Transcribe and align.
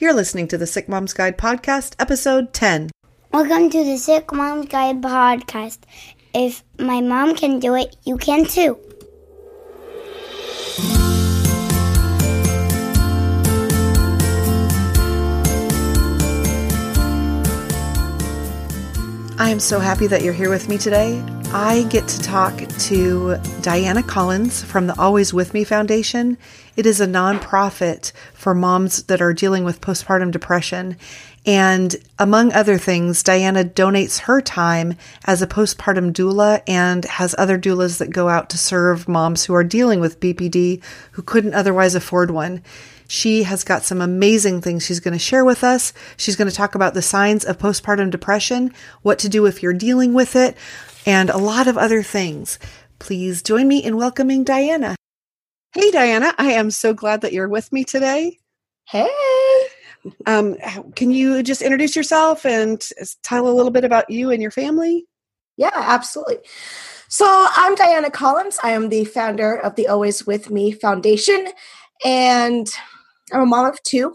You're 0.00 0.14
listening 0.14 0.48
to 0.48 0.56
the 0.56 0.66
Sick 0.66 0.88
Moms 0.88 1.12
Guide 1.12 1.36
podcast, 1.36 1.94
episode 1.98 2.54
10. 2.54 2.88
Welcome 3.34 3.68
to 3.68 3.84
the 3.84 3.98
Sick 3.98 4.32
Moms 4.32 4.64
Guide 4.64 5.02
podcast. 5.02 5.80
If 6.32 6.64
my 6.78 7.02
mom 7.02 7.34
can 7.36 7.58
do 7.58 7.74
it, 7.74 7.94
you 8.06 8.16
can 8.16 8.46
too. 8.46 8.78
I 19.38 19.50
am 19.50 19.60
so 19.60 19.80
happy 19.80 20.06
that 20.06 20.22
you're 20.22 20.32
here 20.32 20.48
with 20.48 20.66
me 20.70 20.78
today. 20.78 21.22
I 21.52 21.82
get 21.90 22.06
to 22.06 22.20
talk 22.20 22.56
to 22.58 23.36
Diana 23.60 24.04
Collins 24.04 24.62
from 24.62 24.86
the 24.86 24.96
Always 24.96 25.34
With 25.34 25.52
Me 25.52 25.64
Foundation. 25.64 26.38
It 26.76 26.86
is 26.86 27.00
a 27.00 27.08
nonprofit 27.08 28.12
for 28.34 28.54
moms 28.54 29.02
that 29.04 29.20
are 29.20 29.34
dealing 29.34 29.64
with 29.64 29.80
postpartum 29.80 30.30
depression. 30.30 30.96
And 31.44 31.96
among 32.20 32.52
other 32.52 32.78
things, 32.78 33.24
Diana 33.24 33.64
donates 33.64 34.20
her 34.20 34.40
time 34.40 34.94
as 35.24 35.42
a 35.42 35.48
postpartum 35.48 36.12
doula 36.12 36.62
and 36.68 37.04
has 37.06 37.34
other 37.36 37.58
doulas 37.58 37.98
that 37.98 38.10
go 38.10 38.28
out 38.28 38.48
to 38.50 38.58
serve 38.58 39.08
moms 39.08 39.44
who 39.44 39.54
are 39.54 39.64
dealing 39.64 39.98
with 39.98 40.20
PPD 40.20 40.80
who 41.12 41.22
couldn't 41.22 41.54
otherwise 41.54 41.96
afford 41.96 42.30
one. 42.30 42.62
She 43.10 43.42
has 43.42 43.64
got 43.64 43.82
some 43.82 44.00
amazing 44.00 44.60
things 44.60 44.86
she's 44.86 45.00
going 45.00 45.14
to 45.14 45.18
share 45.18 45.44
with 45.44 45.64
us. 45.64 45.92
She's 46.16 46.36
going 46.36 46.48
to 46.48 46.54
talk 46.54 46.76
about 46.76 46.94
the 46.94 47.02
signs 47.02 47.44
of 47.44 47.58
postpartum 47.58 48.08
depression, 48.08 48.72
what 49.02 49.18
to 49.18 49.28
do 49.28 49.46
if 49.46 49.64
you're 49.64 49.72
dealing 49.72 50.14
with 50.14 50.36
it, 50.36 50.56
and 51.04 51.28
a 51.28 51.36
lot 51.36 51.66
of 51.66 51.76
other 51.76 52.04
things. 52.04 52.60
Please 53.00 53.42
join 53.42 53.66
me 53.66 53.82
in 53.82 53.96
welcoming 53.96 54.44
Diana. 54.44 54.94
Hey, 55.72 55.90
Diana, 55.90 56.32
I 56.38 56.52
am 56.52 56.70
so 56.70 56.94
glad 56.94 57.22
that 57.22 57.32
you're 57.32 57.48
with 57.48 57.72
me 57.72 57.82
today. 57.82 58.38
Hey. 58.84 59.10
Um, 60.26 60.56
can 60.94 61.10
you 61.10 61.42
just 61.42 61.62
introduce 61.62 61.96
yourself 61.96 62.46
and 62.46 62.80
tell 63.24 63.48
a 63.48 63.50
little 63.50 63.72
bit 63.72 63.84
about 63.84 64.08
you 64.08 64.30
and 64.30 64.40
your 64.40 64.52
family? 64.52 65.04
Yeah, 65.56 65.72
absolutely. 65.74 66.38
So, 67.08 67.26
I'm 67.26 67.74
Diana 67.74 68.08
Collins. 68.08 68.60
I 68.62 68.70
am 68.70 68.88
the 68.88 69.04
founder 69.04 69.56
of 69.56 69.74
the 69.74 69.88
Always 69.88 70.28
With 70.28 70.48
Me 70.48 70.70
Foundation. 70.70 71.48
And 72.04 72.70
I'm 73.32 73.42
a 73.42 73.46
mom 73.46 73.66
of 73.66 73.82
two, 73.82 74.14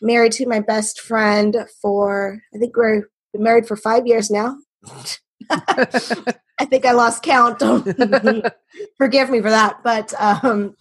married 0.00 0.32
to 0.32 0.46
my 0.46 0.60
best 0.60 1.00
friend 1.00 1.56
for, 1.80 2.40
I 2.54 2.58
think 2.58 2.76
we're 2.76 3.08
married 3.34 3.66
for 3.66 3.76
five 3.76 4.06
years 4.06 4.30
now. 4.30 4.56
I 5.50 6.64
think 6.66 6.86
I 6.86 6.92
lost 6.92 7.22
count. 7.22 7.60
Forgive 8.98 9.30
me 9.30 9.40
for 9.40 9.50
that. 9.50 9.78
But, 9.82 10.14
um, 10.18 10.76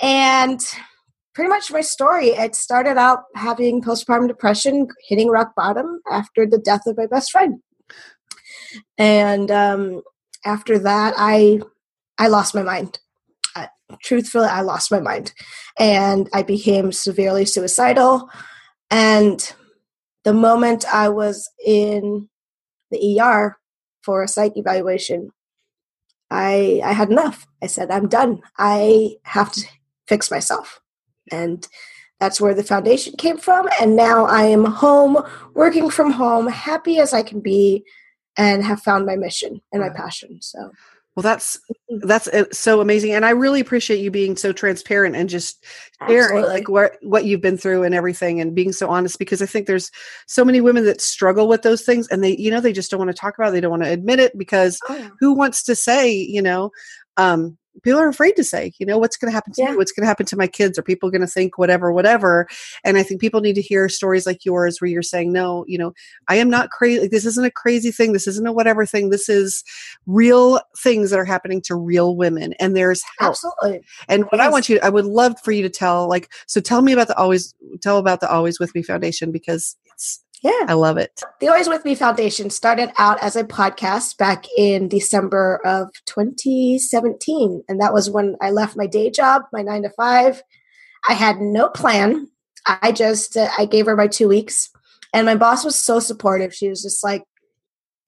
and 0.00 0.60
pretty 1.34 1.48
much 1.48 1.72
my 1.72 1.80
story, 1.80 2.28
it 2.28 2.54
started 2.54 2.96
out 2.96 3.24
having 3.34 3.82
postpartum 3.82 4.28
depression, 4.28 4.88
hitting 5.08 5.28
rock 5.28 5.52
bottom 5.56 6.00
after 6.10 6.46
the 6.46 6.58
death 6.58 6.82
of 6.86 6.96
my 6.96 7.06
best 7.06 7.30
friend. 7.30 7.60
And 8.96 9.50
um, 9.50 10.02
after 10.44 10.78
that, 10.78 11.14
I, 11.16 11.60
I 12.18 12.28
lost 12.28 12.54
my 12.54 12.62
mind 12.62 12.98
truthfully, 14.00 14.46
I 14.46 14.62
lost 14.62 14.90
my 14.90 15.00
mind 15.00 15.32
and 15.78 16.28
I 16.32 16.42
became 16.42 16.92
severely 16.92 17.44
suicidal. 17.44 18.28
And 18.90 19.52
the 20.24 20.32
moment 20.32 20.84
I 20.92 21.08
was 21.08 21.50
in 21.64 22.28
the 22.90 23.20
ER 23.20 23.56
for 24.02 24.22
a 24.22 24.28
psych 24.28 24.56
evaluation, 24.56 25.30
I 26.30 26.80
I 26.84 26.92
had 26.92 27.10
enough. 27.10 27.46
I 27.62 27.66
said, 27.66 27.90
I'm 27.90 28.08
done. 28.08 28.40
I 28.58 29.16
have 29.24 29.52
to 29.52 29.66
fix 30.06 30.30
myself. 30.30 30.80
And 31.30 31.66
that's 32.20 32.40
where 32.40 32.54
the 32.54 32.62
foundation 32.62 33.14
came 33.16 33.36
from. 33.36 33.68
And 33.80 33.96
now 33.96 34.26
I 34.26 34.44
am 34.44 34.64
home, 34.64 35.18
working 35.54 35.90
from 35.90 36.12
home, 36.12 36.46
happy 36.46 36.98
as 36.98 37.12
I 37.12 37.22
can 37.22 37.40
be, 37.40 37.84
and 38.36 38.64
have 38.64 38.80
found 38.80 39.06
my 39.06 39.16
mission 39.16 39.60
and 39.72 39.82
my 39.82 39.90
passion. 39.90 40.40
So 40.40 40.70
well, 41.14 41.22
that's 41.22 41.58
mm-hmm. 41.90 42.06
that's 42.08 42.26
uh, 42.28 42.44
so 42.52 42.80
amazing, 42.80 43.12
and 43.12 43.26
I 43.26 43.30
really 43.30 43.60
appreciate 43.60 44.00
you 44.00 44.10
being 44.10 44.36
so 44.36 44.52
transparent 44.52 45.14
and 45.14 45.28
just 45.28 45.64
sharing 46.08 46.38
Absolutely. 46.38 46.50
like 46.50 46.68
what 46.68 46.96
what 47.02 47.24
you've 47.26 47.42
been 47.42 47.58
through 47.58 47.82
and 47.82 47.94
everything, 47.94 48.40
and 48.40 48.54
being 48.54 48.72
so 48.72 48.88
honest. 48.88 49.18
Because 49.18 49.42
I 49.42 49.46
think 49.46 49.66
there's 49.66 49.90
so 50.26 50.44
many 50.44 50.62
women 50.62 50.84
that 50.86 51.02
struggle 51.02 51.48
with 51.48 51.62
those 51.62 51.82
things, 51.82 52.08
and 52.08 52.24
they 52.24 52.36
you 52.36 52.50
know 52.50 52.60
they 52.60 52.72
just 52.72 52.90
don't 52.90 52.98
want 52.98 53.10
to 53.10 53.20
talk 53.20 53.36
about 53.36 53.48
it. 53.48 53.52
They 53.52 53.60
don't 53.60 53.70
want 53.70 53.82
to 53.82 53.90
admit 53.90 54.20
it 54.20 54.36
because 54.38 54.78
oh, 54.88 55.10
who 55.20 55.34
wants 55.34 55.62
to 55.64 55.74
say 55.74 56.10
you 56.12 56.40
know 56.40 56.70
um, 57.18 57.58
people 57.82 58.00
are 58.00 58.08
afraid 58.08 58.36
to 58.36 58.44
say, 58.44 58.72
you 58.78 58.86
know, 58.86 58.98
what's 58.98 59.16
going 59.16 59.30
to 59.30 59.34
happen 59.34 59.52
to 59.54 59.62
yeah. 59.62 59.70
me? 59.70 59.76
What's 59.76 59.92
going 59.92 60.02
to 60.02 60.08
happen 60.08 60.26
to 60.26 60.36
my 60.36 60.46
kids? 60.46 60.78
Are 60.78 60.82
people 60.82 61.10
going 61.10 61.22
to 61.22 61.26
think 61.26 61.58
whatever, 61.58 61.92
whatever? 61.92 62.46
And 62.84 62.96
I 62.96 63.02
think 63.02 63.20
people 63.20 63.40
need 63.40 63.54
to 63.54 63.62
hear 63.62 63.88
stories 63.88 64.26
like 64.26 64.44
yours 64.44 64.80
where 64.80 64.90
you're 64.90 65.02
saying, 65.02 65.32
no, 65.32 65.64
you 65.66 65.78
know, 65.78 65.92
I 66.28 66.36
am 66.36 66.50
not 66.50 66.70
crazy. 66.70 67.08
This 67.08 67.24
isn't 67.24 67.44
a 67.44 67.50
crazy 67.50 67.90
thing. 67.90 68.12
This 68.12 68.26
isn't 68.26 68.46
a 68.46 68.52
whatever 68.52 68.86
thing. 68.86 69.10
This 69.10 69.28
is 69.28 69.64
real 70.06 70.60
things 70.78 71.10
that 71.10 71.18
are 71.18 71.24
happening 71.24 71.62
to 71.62 71.74
real 71.74 72.16
women. 72.16 72.52
And 72.54 72.76
there's 72.76 73.02
help. 73.18 73.30
Absolutely. 73.30 73.84
And 74.08 74.24
what 74.24 74.38
yes. 74.38 74.46
I 74.46 74.50
want 74.50 74.68
you, 74.68 74.78
I 74.82 74.90
would 74.90 75.06
love 75.06 75.36
for 75.42 75.52
you 75.52 75.62
to 75.62 75.70
tell, 75.70 76.08
like, 76.08 76.30
so 76.46 76.60
tell 76.60 76.82
me 76.82 76.92
about 76.92 77.08
the 77.08 77.16
always, 77.16 77.54
tell 77.80 77.98
about 77.98 78.20
the 78.20 78.30
Always 78.30 78.60
With 78.60 78.74
Me 78.74 78.82
Foundation 78.82 79.32
because 79.32 79.76
it's 79.92 80.22
yeah. 80.42 80.66
I 80.68 80.74
love 80.74 80.96
it. 80.96 81.22
The 81.40 81.48
Always 81.48 81.68
With 81.68 81.84
Me 81.84 81.94
Foundation 81.94 82.50
started 82.50 82.90
out 82.98 83.22
as 83.22 83.36
a 83.36 83.44
podcast 83.44 84.16
back 84.16 84.44
in 84.56 84.88
December 84.88 85.60
of 85.64 85.88
2017. 86.06 87.62
And 87.68 87.80
that 87.80 87.92
was 87.92 88.10
when 88.10 88.36
I 88.40 88.50
left 88.50 88.76
my 88.76 88.86
day 88.86 89.10
job, 89.10 89.42
my 89.52 89.62
nine 89.62 89.82
to 89.84 89.90
five. 89.90 90.42
I 91.08 91.14
had 91.14 91.40
no 91.40 91.68
plan. 91.68 92.28
I 92.66 92.92
just, 92.92 93.36
uh, 93.36 93.48
I 93.56 93.66
gave 93.66 93.86
her 93.86 93.96
my 93.96 94.08
two 94.08 94.28
weeks. 94.28 94.70
And 95.14 95.26
my 95.26 95.36
boss 95.36 95.64
was 95.64 95.78
so 95.78 96.00
supportive. 96.00 96.54
She 96.54 96.68
was 96.68 96.82
just 96.82 97.04
like, 97.04 97.22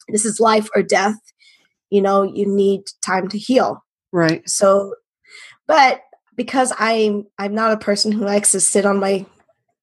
this 0.09 0.25
is 0.25 0.41
life 0.41 0.69
or 0.75 0.83
death. 0.83 1.19
You 1.91 2.03
know, 2.03 2.23
you 2.23 2.47
need 2.47 2.83
time 3.05 3.29
to 3.29 3.39
heal. 3.39 3.85
Right. 4.13 4.49
So, 4.49 4.95
but 5.67 6.03
because 6.37 6.73
I'm 6.79 7.27
I'm 7.39 7.55
not 7.55 7.73
a 7.73 7.79
person 7.79 8.13
who 8.13 8.25
likes 8.25 8.53
to 8.53 8.61
sit 8.61 8.87
on 8.87 8.99
my 8.99 9.25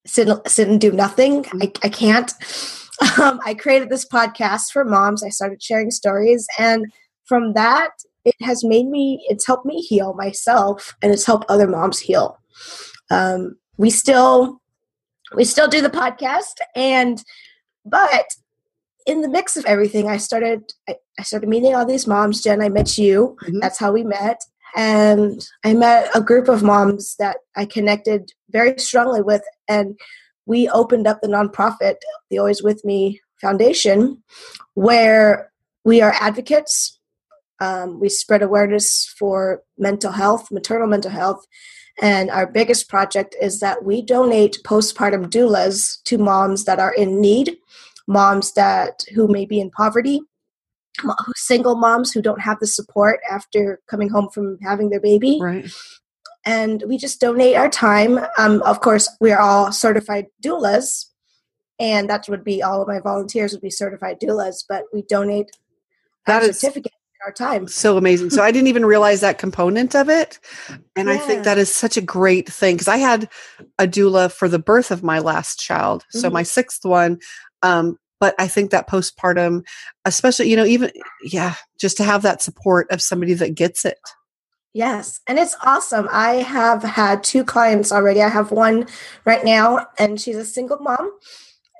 sit 0.06 0.30
sit 0.48 0.68
and 0.68 0.80
do 0.80 0.92
nothing. 0.92 1.40
I, 1.40 1.68
mm-hmm. 1.68 1.86
I 1.86 1.90
can't. 1.90 2.32
Um, 3.20 3.40
I 3.44 3.56
created 3.56 3.90
this 3.90 4.06
podcast 4.08 4.72
for 4.72 4.86
moms. 4.86 5.24
I 5.24 5.30
started 5.30 5.64
sharing 5.64 5.90
stories, 5.90 6.46
and 6.60 6.86
from 7.26 7.54
that, 7.54 7.90
it 8.26 8.36
has 8.42 8.64
made 8.64 8.86
me. 8.86 9.26
It's 9.28 9.48
helped 9.48 9.66
me 9.66 9.82
heal 9.82 10.14
myself, 10.14 10.96
and 11.02 11.12
it's 11.12 11.26
helped 11.26 11.50
other 11.50 11.66
moms 11.66 11.98
heal. 11.98 12.38
Um, 13.10 13.58
we 13.78 13.90
still 13.90 14.62
we 15.36 15.46
still 15.46 15.68
do 15.68 15.82
the 15.82 15.90
podcast, 15.90 16.58
and 16.76 17.24
but 17.86 18.36
in 19.08 19.22
the 19.22 19.30
mix 19.30 19.58
of 19.58 19.66
everything, 19.66 20.08
I 20.08 20.18
started 20.18 20.72
I, 20.88 20.96
I 21.20 21.24
started 21.24 21.50
meeting 21.50 21.74
all 21.74 21.88
these 21.88 22.06
moms. 22.06 22.44
Jen, 22.44 22.62
I 22.62 22.70
met 22.70 23.00
you. 23.00 23.36
Mm-hmm. 23.44 23.60
That's 23.62 23.80
how 23.80 23.92
we 23.92 24.04
met. 24.04 24.44
And 24.76 25.46
I 25.64 25.74
met 25.74 26.10
a 26.16 26.22
group 26.22 26.48
of 26.48 26.64
moms 26.64 27.16
that 27.18 27.38
I 27.56 27.66
connected 27.66 28.32
very 28.50 28.78
strongly 28.78 29.22
with, 29.22 29.44
and 29.68 30.00
we 30.46 30.70
opened 30.70 31.08
up 31.08 31.22
the 31.22 31.28
nonprofit, 31.28 31.96
the 32.30 32.40
Always 32.40 32.64
With 32.64 32.84
Me 32.86 33.20
Foundation, 33.40 34.24
where 34.74 35.52
we 35.84 36.02
are 36.02 36.16
advocates. 36.20 37.00
Um, 37.60 38.00
we 38.00 38.10
spread 38.10 38.42
awareness 38.42 39.14
for 39.20 39.62
mental 39.78 40.12
health, 40.12 40.50
maternal 40.52 40.88
mental 40.88 41.12
health, 41.12 41.46
and 42.02 42.32
our 42.32 42.48
biggest 42.48 42.90
project 42.90 43.36
is 43.42 43.60
that 43.60 43.84
we 43.84 44.02
donate 44.02 44.58
postpartum 44.64 45.28
doulas 45.28 46.02
to 46.06 46.18
moms 46.18 46.66
that 46.66 46.80
are 46.80 46.94
in 46.94 47.22
need, 47.22 47.58
moms 48.08 48.54
that 48.54 49.04
who 49.14 49.28
may 49.28 49.46
be 49.46 49.60
in 49.60 49.70
poverty, 49.70 50.22
single 51.36 51.76
moms 51.76 52.12
who 52.12 52.22
don't 52.22 52.42
have 52.42 52.60
the 52.60 52.68
support 52.68 53.20
after 53.30 53.80
coming 53.88 54.10
home 54.10 54.30
from 54.30 54.58
having 54.62 54.90
their 54.90 55.00
baby. 55.00 55.40
Right. 55.42 55.72
And 56.46 56.84
we 56.88 56.98
just 56.98 57.22
donate 57.22 57.56
our 57.56 57.70
time. 57.70 58.20
Um, 58.38 58.62
of 58.64 58.82
course, 58.82 59.10
we 59.20 59.32
are 59.32 59.40
all 59.40 59.72
certified 59.72 60.28
doulas, 60.44 61.06
and 61.80 62.10
that 62.10 62.28
would 62.28 62.44
be 62.44 62.64
all 62.64 62.82
of 62.82 62.88
my 62.88 63.00
volunteers 63.00 63.54
would 63.54 63.62
be 63.62 63.70
certified 63.70 64.20
doulas. 64.20 64.64
But 64.68 64.86
we 64.92 65.04
donate 65.04 65.52
that 66.26 66.44
is 66.44 66.60
certificate 66.60 66.94
our 67.24 67.32
time. 67.32 67.68
So 67.68 67.98
amazing. 67.98 68.32
So 68.32 68.44
I 68.44 68.52
didn't 68.52 68.68
even 68.68 68.86
realize 68.86 69.22
that 69.22 69.38
component 69.38 69.96
of 69.96 70.10
it. 70.10 70.40
And 70.96 71.08
yeah. 71.08 71.16
I 71.16 71.18
think 71.18 71.44
that 71.44 71.58
is 71.58 71.74
such 71.74 71.98
a 71.98 72.02
great 72.02 72.50
thing 72.50 72.76
because 72.76 72.88
I 72.88 72.98
had 72.98 73.30
a 73.78 73.88
doula 73.88 74.32
for 74.32 74.48
the 74.48 74.60
birth 74.60 74.92
of 74.92 75.04
my 75.04 75.20
last 75.20 75.60
child. 75.60 76.06
So 76.10 76.28
mm-hmm. 76.28 76.34
my 76.34 76.44
sixth 76.44 76.84
one, 76.84 77.20
um, 77.62 77.98
but 78.22 78.34
i 78.40 78.48
think 78.48 78.72
that 78.72 78.90
postpartum 78.90 79.62
especially 80.06 80.50
you 80.50 80.56
know 80.56 80.64
even 80.64 80.90
yeah 81.24 81.56
just 81.78 81.98
to 81.98 82.04
have 82.06 82.22
that 82.22 82.42
support 82.42 82.90
of 82.90 83.02
somebody 83.02 83.34
that 83.34 83.56
gets 83.56 83.84
it 83.84 84.00
yes 84.74 85.20
and 85.28 85.38
it's 85.38 85.58
awesome 85.64 86.08
i 86.12 86.36
have 86.36 86.82
had 86.82 87.22
two 87.22 87.44
clients 87.44 87.92
already 87.92 88.22
i 88.22 88.30
have 88.30 88.52
one 88.52 88.88
right 89.26 89.44
now 89.44 89.86
and 90.00 90.22
she's 90.22 90.38
a 90.38 90.46
single 90.46 90.80
mom 90.80 91.12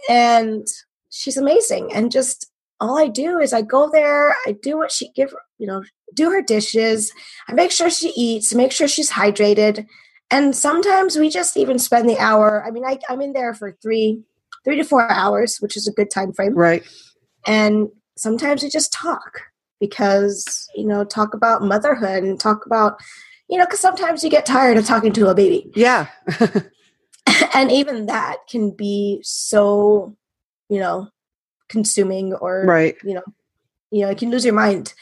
and 0.10 0.68
she's 1.10 1.38
amazing 1.38 1.94
and 1.94 2.12
just 2.12 2.52
all 2.82 3.00
i 3.00 3.08
do 3.08 3.40
is 3.40 3.54
i 3.54 3.62
go 3.62 3.90
there 3.90 4.36
i 4.46 4.52
do 4.62 4.78
what 4.78 4.92
she 4.92 5.10
give 5.16 5.34
you 5.58 5.68
know 5.68 5.82
do 6.14 6.30
her 6.30 6.42
dishes 6.42 7.14
i 7.48 7.54
make 7.54 7.72
sure 7.72 7.90
she 7.90 8.12
eats 8.18 8.54
make 8.54 8.74
sure 8.74 8.88
she's 8.90 9.12
hydrated 9.12 9.86
and 10.32 10.56
sometimes 10.56 11.18
we 11.18 11.30
just 11.30 11.58
even 11.58 11.78
spend 11.78 12.10
the 12.10 12.18
hour. 12.18 12.64
I 12.66 12.72
mean, 12.72 12.86
I, 12.86 12.98
I'm 13.10 13.22
in 13.22 13.34
there 13.34 13.54
for 13.54 13.78
three, 13.82 14.24
three 14.64 14.78
to 14.78 14.84
four 14.84 15.10
hours, 15.10 15.58
which 15.58 15.76
is 15.76 15.88
a 15.88 15.92
good 15.92 16.12
time 16.12 16.34
frame. 16.34 16.54
Right. 16.54 16.84
And 17.46 17.90
sometimes 18.16 18.64
we 18.64 18.70
just 18.70 18.94
talk 18.94 19.42
because 19.82 20.70
you 20.76 20.86
know 20.86 21.04
talk 21.04 21.34
about 21.34 21.64
motherhood 21.64 22.24
and 22.24 22.40
talk 22.40 22.66
about 22.66 23.02
you 23.50 23.58
know 23.58 23.66
because 23.66 23.82
sometimes 23.82 24.24
you 24.24 24.30
get 24.30 24.46
tired 24.46 24.78
of 24.78 24.86
talking 24.86 25.12
to 25.12 25.28
a 25.28 25.36
baby 25.36 25.70
Yeah. 25.76 26.08
and 27.54 27.72
even 27.72 28.06
that 28.06 28.38
can 28.50 28.72
be 28.72 29.20
so 29.24 30.16
you 30.70 30.80
know 30.80 31.10
consuming 31.68 32.34
or 32.36 32.64
right. 32.66 32.96
you 33.04 33.16
know 33.16 33.24
you 33.90 34.02
know 34.02 34.10
you 34.10 34.16
can 34.16 34.30
lose 34.30 34.46
your 34.46 34.54
mind 34.54 34.94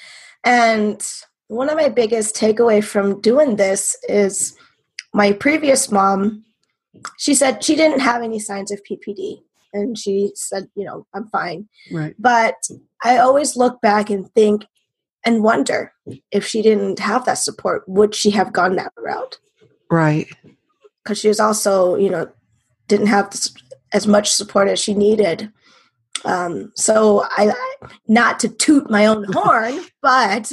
and 0.43 1.05
one 1.47 1.69
of 1.69 1.75
my 1.75 1.89
biggest 1.89 2.35
takeaway 2.35 2.83
from 2.83 3.19
doing 3.21 3.57
this 3.57 3.97
is 4.07 4.55
my 5.13 5.33
previous 5.33 5.91
mom 5.91 6.45
she 7.17 7.33
said 7.33 7.63
she 7.63 7.75
didn't 7.75 7.99
have 7.99 8.21
any 8.21 8.39
signs 8.39 8.71
of 8.71 8.81
ppd 8.89 9.41
and 9.73 9.97
she 9.97 10.31
said 10.35 10.67
you 10.75 10.85
know 10.85 11.05
i'm 11.13 11.27
fine 11.27 11.67
Right. 11.91 12.15
but 12.19 12.55
i 13.03 13.17
always 13.17 13.55
look 13.55 13.81
back 13.81 14.09
and 14.09 14.29
think 14.33 14.65
and 15.25 15.43
wonder 15.43 15.91
if 16.31 16.45
she 16.45 16.61
didn't 16.61 16.99
have 16.99 17.25
that 17.25 17.35
support 17.37 17.83
would 17.87 18.15
she 18.15 18.29
have 18.31 18.53
gone 18.53 18.75
that 18.77 18.93
route 18.97 19.37
Right. 19.91 20.27
because 21.03 21.19
she 21.19 21.27
was 21.27 21.39
also 21.39 21.95
you 21.95 22.09
know 22.09 22.29
didn't 22.87 23.07
have 23.07 23.31
as 23.93 24.07
much 24.07 24.31
support 24.31 24.67
as 24.67 24.79
she 24.79 24.93
needed 24.93 25.51
um, 26.25 26.71
so 26.75 27.23
i 27.29 27.53
not 28.07 28.39
to 28.39 28.49
toot 28.49 28.89
my 28.89 29.05
own 29.05 29.23
horn 29.33 29.79
but 30.01 30.51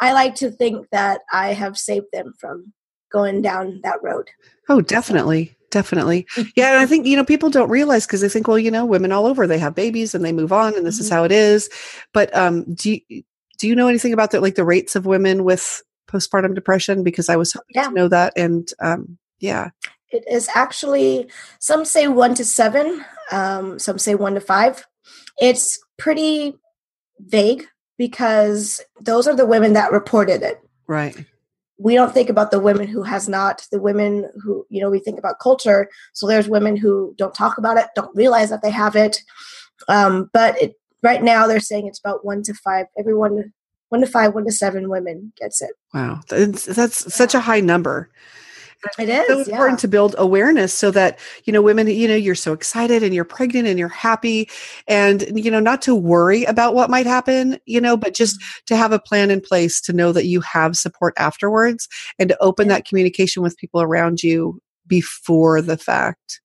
i 0.00 0.12
like 0.12 0.34
to 0.36 0.50
think 0.50 0.86
that 0.90 1.20
i 1.32 1.52
have 1.52 1.76
saved 1.76 2.06
them 2.12 2.32
from 2.38 2.72
going 3.10 3.42
down 3.42 3.80
that 3.82 4.02
road 4.02 4.28
Oh, 4.68 4.80
definitely. 4.80 5.54
Definitely. 5.72 6.26
Yeah. 6.54 6.70
And 6.70 6.78
I 6.78 6.86
think, 6.86 7.06
you 7.06 7.16
know, 7.16 7.24
people 7.24 7.50
don't 7.50 7.68
realize 7.70 8.06
because 8.06 8.20
they 8.20 8.28
think, 8.28 8.46
well, 8.46 8.58
you 8.58 8.70
know, 8.70 8.84
women 8.84 9.10
all 9.10 9.26
over, 9.26 9.46
they 9.48 9.58
have 9.58 9.74
babies 9.74 10.14
and 10.14 10.24
they 10.24 10.32
move 10.32 10.52
on 10.52 10.76
and 10.76 10.86
this 10.86 11.00
is 11.00 11.08
Mhm. 11.08 11.12
how 11.14 11.24
it 11.24 11.32
is. 11.32 11.68
But 12.12 12.34
um, 12.36 12.62
do 12.74 12.92
you, 13.08 13.22
do 13.58 13.66
you 13.66 13.74
know 13.74 13.88
anything 13.88 14.12
about 14.12 14.30
the, 14.30 14.40
like 14.40 14.54
the 14.54 14.64
rates 14.64 14.94
of 14.94 15.06
women 15.06 15.42
with 15.44 15.82
postpartum 16.08 16.54
depression? 16.54 17.02
Because 17.02 17.28
I 17.28 17.36
was 17.36 17.52
hoping 17.54 17.74
Yeah. 17.74 17.88
to 17.88 17.94
know 17.94 18.08
that. 18.08 18.32
And 18.36 18.68
um, 18.80 19.18
yeah. 19.40 19.70
it 20.10 20.24
is 20.30 20.48
actually 20.54 21.28
some 21.58 21.84
say 21.86 22.06
one 22.06 22.34
to 22.34 22.44
seven 22.44 23.04
um, 23.32 23.78
some 23.78 23.98
say 23.98 24.14
one 24.14 24.34
to 24.34 24.40
five 24.40 24.84
it's 25.40 25.80
pretty 25.98 26.54
vague 27.18 27.64
because 27.96 28.82
those 29.00 29.26
are 29.26 29.34
the 29.34 29.46
women 29.46 29.72
that 29.72 29.90
reported 29.90 30.42
it 30.42 30.60
Right. 30.86 31.16
We 31.82 31.94
don't 31.94 32.14
think 32.14 32.28
about 32.28 32.50
the 32.50 32.60
women 32.60 32.86
who 32.86 33.02
has 33.02 33.28
not 33.28 33.66
the 33.72 33.80
women 33.80 34.30
who 34.42 34.64
you 34.68 34.80
know 34.80 34.90
we 34.90 34.98
think 34.98 35.18
about 35.18 35.40
culture 35.40 35.88
so 36.12 36.26
there's 36.26 36.48
women 36.48 36.76
who 36.76 37.14
don't 37.16 37.34
talk 37.34 37.58
about 37.58 37.76
it 37.76 37.86
don't 37.94 38.14
realize 38.16 38.50
that 38.50 38.62
they 38.62 38.70
have 38.70 38.96
it 38.96 39.18
um, 39.88 40.30
but 40.32 40.60
it, 40.62 40.74
right 41.02 41.22
now 41.22 41.46
they're 41.46 41.60
saying 41.60 41.86
it's 41.86 41.98
about 41.98 42.24
one 42.24 42.42
to 42.42 42.54
five 42.54 42.86
everyone 42.98 43.52
one 43.88 44.00
to 44.00 44.06
five 44.06 44.34
one 44.34 44.44
to 44.44 44.52
seven 44.52 44.88
women 44.88 45.32
gets 45.38 45.60
it 45.60 45.72
Wow. 45.94 46.20
That's, 46.28 46.64
that's 46.64 47.14
such 47.14 47.34
a 47.34 47.40
high 47.40 47.60
number. 47.60 48.10
It 48.98 49.08
is 49.08 49.26
so 49.26 49.38
yeah. 49.38 49.54
important 49.56 49.78
to 49.78 49.88
build 49.88 50.14
awareness 50.18 50.74
so 50.74 50.90
that 50.90 51.18
you 51.44 51.52
know 51.52 51.62
women 51.62 51.86
you 51.86 52.08
know 52.08 52.14
you're 52.14 52.34
so 52.34 52.52
excited 52.52 53.02
and 53.02 53.14
you're 53.14 53.24
pregnant 53.24 53.66
and 53.68 53.78
you're 53.78 53.88
happy 53.88 54.48
and 54.88 55.24
you 55.34 55.50
know 55.50 55.60
not 55.60 55.80
to 55.82 55.94
worry 55.94 56.44
about 56.44 56.74
what 56.74 56.90
might 56.90 57.06
happen 57.06 57.58
you 57.66 57.80
know 57.80 57.96
but 57.96 58.14
just 58.14 58.32
Mm-hmm. 58.40 58.64
to 58.66 58.76
have 58.76 58.92
a 58.92 58.98
plan 58.98 59.30
in 59.30 59.40
place 59.40 59.80
to 59.82 59.92
know 59.92 60.10
that 60.12 60.26
you 60.26 60.40
have 60.40 60.76
support 60.76 61.14
afterwards 61.18 61.88
and 62.18 62.28
to 62.30 62.42
open 62.42 62.66
Yeah. 62.66 62.74
that 62.74 62.86
communication 62.86 63.42
with 63.42 63.56
people 63.56 63.80
around 63.82 64.22
you 64.22 64.60
before 64.86 65.60
the 65.62 65.76
fact 65.76 66.40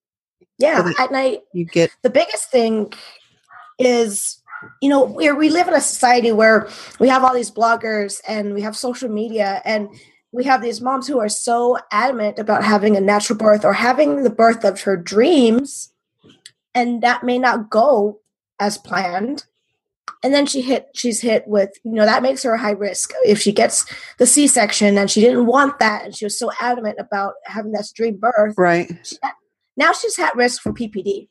yeah 0.58 0.82
that- 0.82 1.00
at 1.00 1.12
night 1.12 1.40
you 1.52 1.64
get 1.64 1.90
the 2.02 2.10
biggest 2.10 2.50
thing 2.50 2.92
is 3.78 4.42
you 4.82 4.88
know 4.88 5.04
we 5.04 5.30
we 5.32 5.50
live 5.50 5.68
in 5.68 5.74
a 5.74 5.80
society 5.80 6.32
where 6.32 6.68
we 6.98 7.08
have 7.08 7.22
all 7.24 7.32
these 7.34 7.50
bloggers 7.50 8.20
and 8.26 8.54
we 8.54 8.60
have 8.60 8.76
social 8.76 9.08
media 9.08 9.62
and 9.64 9.88
we 10.32 10.44
have 10.44 10.62
these 10.62 10.80
moms 10.80 11.06
who 11.06 11.18
are 11.18 11.28
so 11.28 11.78
adamant 11.90 12.38
about 12.38 12.64
having 12.64 12.96
a 12.96 13.00
natural 13.00 13.38
birth 13.38 13.64
or 13.64 13.72
having 13.72 14.22
the 14.22 14.30
birth 14.30 14.64
of 14.64 14.82
her 14.82 14.96
dreams 14.96 15.92
and 16.74 17.02
that 17.02 17.24
may 17.24 17.38
not 17.38 17.70
go 17.70 18.20
as 18.60 18.78
planned. 18.78 19.44
And 20.22 20.34
then 20.34 20.46
she 20.46 20.62
hit 20.62 20.88
she's 20.94 21.20
hit 21.20 21.46
with 21.46 21.70
you 21.84 21.92
know 21.92 22.04
that 22.04 22.22
makes 22.22 22.42
her 22.42 22.54
a 22.54 22.58
high 22.58 22.72
risk. 22.72 23.12
If 23.24 23.40
she 23.40 23.52
gets 23.52 23.84
the 24.18 24.26
c-section 24.26 24.98
and 24.98 25.10
she 25.10 25.20
didn't 25.20 25.46
want 25.46 25.78
that 25.78 26.04
and 26.04 26.14
she 26.14 26.24
was 26.24 26.38
so 26.38 26.50
adamant 26.60 26.98
about 26.98 27.34
having 27.44 27.72
this 27.72 27.92
dream 27.92 28.16
birth 28.16 28.54
right. 28.56 28.90
she, 29.04 29.16
now 29.76 29.92
she's 29.92 30.18
at 30.18 30.34
risk 30.34 30.60
for 30.60 30.72
ppd 30.72 31.28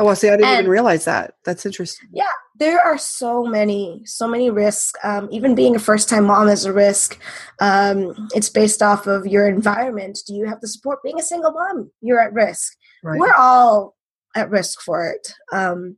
oh 0.00 0.06
well 0.06 0.16
see. 0.16 0.28
I 0.28 0.32
didn't 0.32 0.46
And- 0.46 0.58
even 0.60 0.70
realize 0.70 1.04
that. 1.04 1.34
That's 1.44 1.64
interesting. 1.64 2.08
Yeah, 2.12 2.24
there 2.58 2.80
are 2.80 2.98
so 2.98 3.44
many 3.44 4.02
so 4.04 4.26
many 4.26 4.50
risks. 4.50 4.98
Um, 5.04 5.28
even 5.30 5.54
being 5.54 5.76
a 5.76 5.78
first 5.78 6.08
time 6.08 6.24
mom 6.24 6.48
is 6.48 6.64
a 6.64 6.72
risk. 6.72 7.20
Um, 7.60 8.28
it's 8.34 8.48
based 8.48 8.82
off 8.82 9.06
of 9.06 9.26
your 9.26 9.46
environment. 9.46 10.18
Do 10.26 10.34
you 10.34 10.46
have 10.46 10.60
the 10.60 10.68
support? 10.68 11.02
Being 11.04 11.20
a 11.20 11.22
single 11.22 11.52
mom 11.52 11.90
you're 12.00 12.20
at 12.20 12.32
risk. 12.32 12.76
Right. 13.04 13.20
We're 13.20 13.34
all 13.34 13.94
at 14.34 14.50
risk 14.50 14.80
for 14.80 15.06
it. 15.08 15.32
Um, 15.52 15.96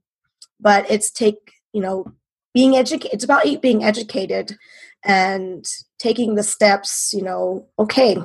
but 0.60 0.88
it's 0.90 1.10
take 1.10 1.52
you 1.72 1.81
know 1.82 2.06
being 2.55 2.76
educated 2.76 3.14
it's 3.14 3.25
about 3.25 3.44
being 3.62 3.82
educated 3.82 4.56
and 5.05 5.64
taking 5.98 6.34
the 6.34 6.43
steps 6.43 7.12
you 7.12 7.22
know 7.22 7.66
okay 7.78 8.16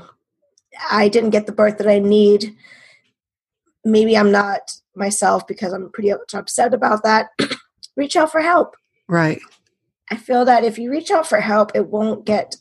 i 0.92 1.08
didn't 1.08 1.32
get 1.32 1.46
the 1.48 1.52
birth 1.52 1.78
that 1.78 1.88
i 1.88 1.98
need 1.98 2.54
maybe 3.92 4.18
i'm 4.18 4.32
not 4.32 4.72
myself 4.96 5.46
because 5.48 5.74
i'm 5.74 5.90
pretty 5.92 6.12
upset 6.34 6.74
about 6.74 7.04
that 7.04 7.30
reach 7.96 8.16
out 8.16 8.32
for 8.32 8.42
help 8.42 8.76
right 9.08 9.40
I 10.10 10.16
feel 10.16 10.46
that 10.46 10.64
if 10.64 10.80
you 10.80 10.90
reach 10.90 11.12
out 11.12 11.28
for 11.28 11.42
help, 11.42 11.72
it 11.76 11.88
won't 11.88 12.26
get 12.26 12.56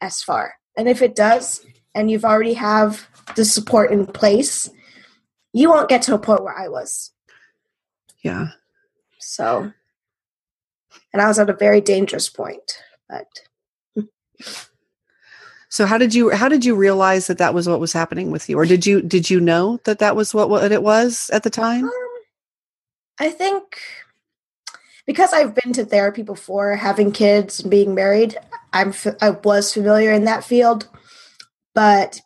as 0.00 0.22
far. 0.22 0.54
And 0.76 0.88
if 0.88 1.02
it 1.02 1.14
does, 1.14 1.64
and 1.94 2.10
you've 2.10 2.24
already 2.24 2.54
have 2.54 3.08
the 3.36 3.44
support 3.44 3.90
in 3.90 4.06
place, 4.06 4.68
you 5.52 5.68
won't 5.68 5.88
get 5.88 6.02
to 6.02 6.14
a 6.14 6.18
point 6.18 6.44
where 6.44 6.56
I 6.56 6.68
was. 6.68 7.10
yeah 8.22 8.48
So, 9.18 9.72
and 11.12 11.22
I 11.22 11.26
was 11.26 11.38
at 11.38 11.50
a 11.50 11.54
very 11.54 11.80
dangerous 11.80 12.28
point. 12.28 12.82
But 13.08 13.26
so 15.70 15.86
how 15.86 15.96
did 15.96 16.14
you 16.14 16.30
how 16.30 16.48
did 16.48 16.64
you 16.64 16.74
realize 16.74 17.26
that 17.26 17.38
that 17.38 17.54
was 17.54 17.66
what 17.68 17.80
was 17.80 17.92
happening 17.92 18.30
with 18.30 18.48
you 18.48 18.58
or 18.58 18.66
did 18.66 18.84
you 18.84 19.00
did 19.00 19.30
you 19.30 19.40
know 19.40 19.80
that 19.84 19.98
that 19.98 20.14
was 20.14 20.34
what, 20.34 20.50
what 20.50 20.70
it 20.70 20.82
was 20.82 21.30
at 21.32 21.42
the 21.42 21.50
time 21.50 21.84
um, 21.84 21.92
I 23.20 23.28
think 23.28 23.80
because 25.06 25.32
I've 25.32 25.54
been 25.54 25.72
to 25.74 25.84
therapy 25.84 26.22
before, 26.22 26.76
having 26.76 27.12
kids 27.12 27.60
and 27.60 27.70
being 27.70 27.94
married, 27.94 28.36
I'm 28.72 28.94
I 29.20 29.30
was 29.30 29.74
familiar 29.74 30.10
in 30.12 30.24
that 30.24 30.44
field. 30.44 30.88
But 31.74 32.20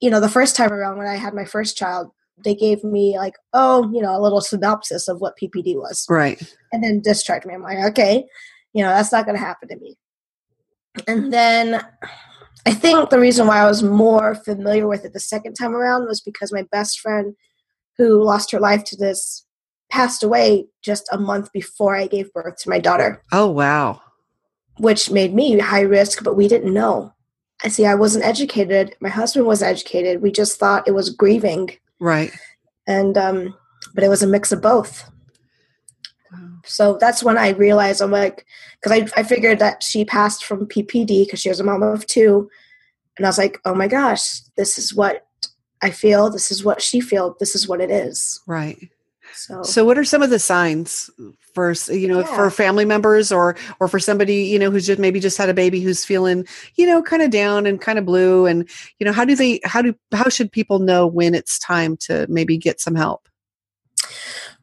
you 0.00 0.10
know, 0.10 0.20
the 0.20 0.28
first 0.28 0.56
time 0.56 0.72
around 0.72 0.98
when 0.98 1.06
I 1.06 1.16
had 1.16 1.34
my 1.34 1.44
first 1.44 1.76
child, 1.76 2.10
they 2.44 2.54
gave 2.54 2.82
me 2.82 3.16
like, 3.18 3.34
oh, 3.52 3.90
you 3.92 4.02
know, 4.02 4.16
a 4.16 4.22
little 4.22 4.40
synopsis 4.40 5.06
of 5.06 5.20
what 5.20 5.36
PPD 5.40 5.76
was, 5.76 6.06
right 6.08 6.42
and 6.72 6.82
then 6.82 7.00
discharged 7.00 7.46
me. 7.46 7.54
I'm 7.54 7.62
like, 7.62 7.90
okay, 7.90 8.24
you 8.72 8.82
know, 8.82 8.90
that's 8.90 9.12
not 9.12 9.24
going 9.24 9.36
to 9.36 9.44
happen 9.44 9.68
to 9.68 9.76
me. 9.76 9.96
And 11.06 11.32
then 11.32 11.84
I 12.66 12.72
think 12.72 13.10
the 13.10 13.20
reason 13.20 13.46
why 13.46 13.58
I 13.58 13.66
was 13.66 13.82
more 13.82 14.34
familiar 14.34 14.86
with 14.86 15.04
it 15.04 15.12
the 15.12 15.20
second 15.20 15.54
time 15.54 15.74
around 15.74 16.06
was 16.06 16.20
because 16.20 16.52
my 16.52 16.64
best 16.70 17.00
friend, 17.00 17.34
who 17.96 18.22
lost 18.22 18.50
her 18.52 18.60
life 18.60 18.84
to 18.84 18.96
this, 18.96 19.44
passed 19.90 20.22
away 20.22 20.66
just 20.82 21.08
a 21.10 21.18
month 21.18 21.50
before 21.52 21.96
I 21.96 22.06
gave 22.06 22.32
birth 22.32 22.56
to 22.58 22.70
my 22.70 22.78
daughter, 22.78 23.22
oh 23.32 23.48
wow 23.48 24.00
which 24.78 25.10
made 25.10 25.34
me 25.34 25.58
high 25.58 25.80
risk, 25.80 26.22
but 26.22 26.36
we 26.36 26.46
didn't 26.46 26.72
know. 26.72 27.12
I 27.64 27.68
see, 27.68 27.84
I 27.84 27.96
wasn't 27.96 28.24
educated. 28.24 28.94
My 29.00 29.08
husband 29.08 29.44
wasn't 29.44 29.72
educated. 29.72 30.22
We 30.22 30.30
just 30.30 30.60
thought 30.60 30.86
it 30.86 30.94
was 30.94 31.10
grieving, 31.10 31.70
right 31.98 32.30
and 32.88 33.16
um, 33.16 33.54
but 33.94 34.02
it 34.02 34.08
was 34.08 34.22
a 34.24 34.26
mix 34.26 34.50
of 34.50 34.60
both. 34.60 35.08
So 36.68 36.98
that's 37.00 37.22
when 37.22 37.38
I 37.38 37.50
realized 37.50 38.00
I'm 38.00 38.10
like, 38.10 38.46
because 38.80 38.92
I, 38.92 39.20
I 39.20 39.22
figured 39.24 39.58
that 39.58 39.82
she 39.82 40.04
passed 40.04 40.44
from 40.44 40.66
PPD 40.66 41.24
because 41.24 41.40
she 41.40 41.48
was 41.48 41.60
a 41.60 41.64
mom 41.64 41.82
of 41.82 42.06
two. 42.06 42.48
And 43.16 43.26
I 43.26 43.28
was 43.28 43.38
like, 43.38 43.58
oh 43.64 43.74
my 43.74 43.88
gosh, 43.88 44.40
this 44.56 44.78
is 44.78 44.94
what 44.94 45.26
I 45.82 45.90
feel. 45.90 46.30
This 46.30 46.50
is 46.50 46.64
what 46.64 46.80
she 46.82 47.00
feels. 47.00 47.36
This 47.40 47.54
is 47.54 47.68
what 47.68 47.80
it 47.80 47.90
is. 47.90 48.40
right 48.46 48.78
So, 49.34 49.62
So, 49.62 49.84
what 49.84 49.98
are 49.98 50.04
some 50.04 50.22
of 50.22 50.30
the 50.30 50.38
signs 50.38 51.10
for 51.54 51.74
you 51.90 52.06
know 52.06 52.20
Yeah. 52.20 52.36
for 52.36 52.50
family 52.50 52.84
members 52.84 53.32
or 53.32 53.56
or 53.80 53.88
for 53.88 53.98
somebody 53.98 54.44
you 54.44 54.58
know 54.58 54.70
who's 54.70 54.86
just 54.86 55.00
maybe 55.00 55.18
just 55.18 55.38
had 55.38 55.48
a 55.48 55.54
baby 55.54 55.80
who's 55.80 56.04
feeling 56.04 56.46
you 56.76 56.86
know 56.86 57.02
kind 57.02 57.22
of 57.22 57.30
down 57.30 57.66
and 57.66 57.80
kind 57.80 57.98
of 57.98 58.04
blue 58.04 58.46
and 58.46 58.68
you 58.98 59.04
know 59.04 59.12
how 59.12 59.24
do 59.24 59.34
they 59.34 59.60
how 59.64 59.82
do 59.82 59.94
how 60.12 60.28
should 60.28 60.52
people 60.52 60.78
know 60.78 61.04
when 61.06 61.34
it's 61.34 61.58
time 61.58 61.96
to 61.96 62.26
maybe 62.28 62.56
get 62.56 62.80
some 62.80 62.94
help? 62.94 63.28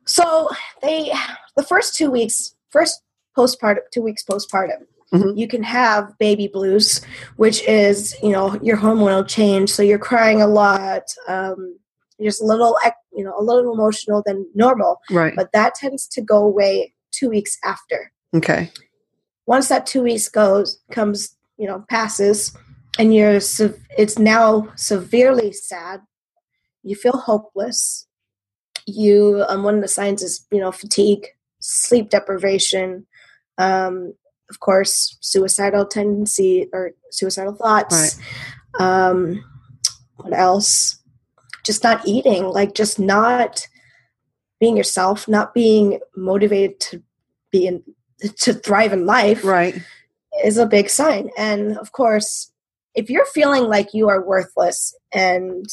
so 0.06 0.50
they, 0.82 1.12
the 1.56 1.64
first 1.64 1.96
two 1.96 2.12
weeks, 2.12 2.56
first 2.70 3.02
postpartum, 3.38 3.80
two 3.92 4.02
weeks 4.02 4.24
postpartum, 4.24 4.86
mm-hmm. 5.14 5.38
you 5.38 5.48
can 5.48 5.64
have 5.64 6.18
baby 6.18 6.48
blues, 6.48 7.02
which 7.36 7.62
is, 7.64 8.16
you 8.22 8.30
know, 8.30 8.60
your 8.62 8.78
hormonal 8.78 9.28
change. 9.28 9.70
So 9.70 9.84
you're 9.84 10.00
crying 10.00 10.42
a 10.42 10.48
lot. 10.48 11.04
Um, 11.28 11.78
you're 12.18 12.30
just 12.30 12.42
a 12.42 12.46
little, 12.46 12.78
you 13.14 13.24
know, 13.24 13.34
a 13.38 13.44
little 13.44 13.74
emotional 13.74 14.24
than 14.26 14.48
normal. 14.56 15.02
Right. 15.10 15.34
But 15.36 15.52
that 15.54 15.76
tends 15.76 16.08
to 16.10 16.22
go 16.22 16.38
away 16.44 16.94
two 17.12 17.30
weeks 17.30 17.58
after. 17.64 18.12
Okay. 18.34 18.72
Once 19.46 19.68
that 19.68 19.86
two 19.86 20.02
weeks 20.02 20.28
goes, 20.28 20.80
comes, 20.92 21.36
you 21.58 21.68
know, 21.68 21.86
passes, 21.90 22.58
and 22.98 23.14
you're, 23.14 23.40
it's 23.98 24.18
now 24.18 24.68
severely 24.76 25.52
sad. 25.52 26.02
You 26.84 26.96
feel 26.96 27.18
hopeless. 27.18 28.08
You, 28.86 29.44
um, 29.48 29.64
one 29.64 29.76
of 29.76 29.82
the 29.82 29.88
signs 29.88 30.22
is, 30.24 30.46
you 30.52 30.60
know, 30.60 30.72
fatigue, 30.72 31.28
sleep 31.66 32.10
deprivation, 32.10 33.06
um, 33.58 34.14
of 34.50 34.60
course, 34.60 35.18
suicidal 35.22 35.86
tendency 35.86 36.70
or 36.72 36.92
suicidal 37.12 37.56
thoughts. 37.56 38.20
Right. 38.80 39.10
Um, 39.10 39.44
what 40.18 40.34
else? 40.34 41.00
Just 41.66 41.84
not 41.84 42.08
eating, 42.08 42.44
like 42.44 42.76
just 42.76 43.00
not 43.00 43.68
being 44.60 44.78
yourself, 44.78 45.28
not 45.28 45.54
being 45.54 46.00
motivated 46.16 46.80
to 46.80 47.04
be 47.52 47.68
in 47.68 47.84
to 48.38 48.54
thrive 48.54 48.94
in 48.94 49.06
life. 49.06 49.44
Right. 49.44 49.82
Is 50.44 50.58
a 50.58 50.66
big 50.66 50.90
sign. 50.90 51.30
And 51.38 51.78
of 51.78 51.92
course, 51.92 52.52
if 52.94 53.10
you're 53.10 53.26
feeling 53.26 53.64
like 53.64 53.94
you 53.94 54.10
are 54.10 54.26
worthless 54.26 54.96
and 55.14 55.66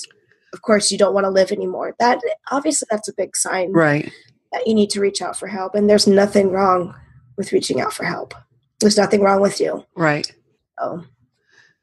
of 0.52 0.62
course 0.62 0.90
you 0.90 0.98
don't 0.98 1.14
want 1.14 1.24
to 1.24 1.30
live 1.30 1.52
anymore, 1.52 1.94
that 1.98 2.20
obviously 2.50 2.86
that's 2.90 3.08
a 3.08 3.14
big 3.14 3.36
sign. 3.36 3.72
Right. 3.72 4.10
That 4.52 4.66
you 4.66 4.74
need 4.74 4.90
to 4.90 5.00
reach 5.00 5.22
out 5.22 5.38
for 5.38 5.46
help. 5.46 5.74
And 5.74 5.88
there's 5.88 6.06
nothing 6.06 6.50
wrong 6.50 6.94
with 7.36 7.52
reaching 7.52 7.80
out 7.80 7.92
for 7.92 8.04
help. 8.04 8.34
There's 8.80 8.98
nothing 8.98 9.22
wrong 9.22 9.40
with 9.40 9.60
you. 9.60 9.84
Right. 9.96 10.30
So, 10.78 11.04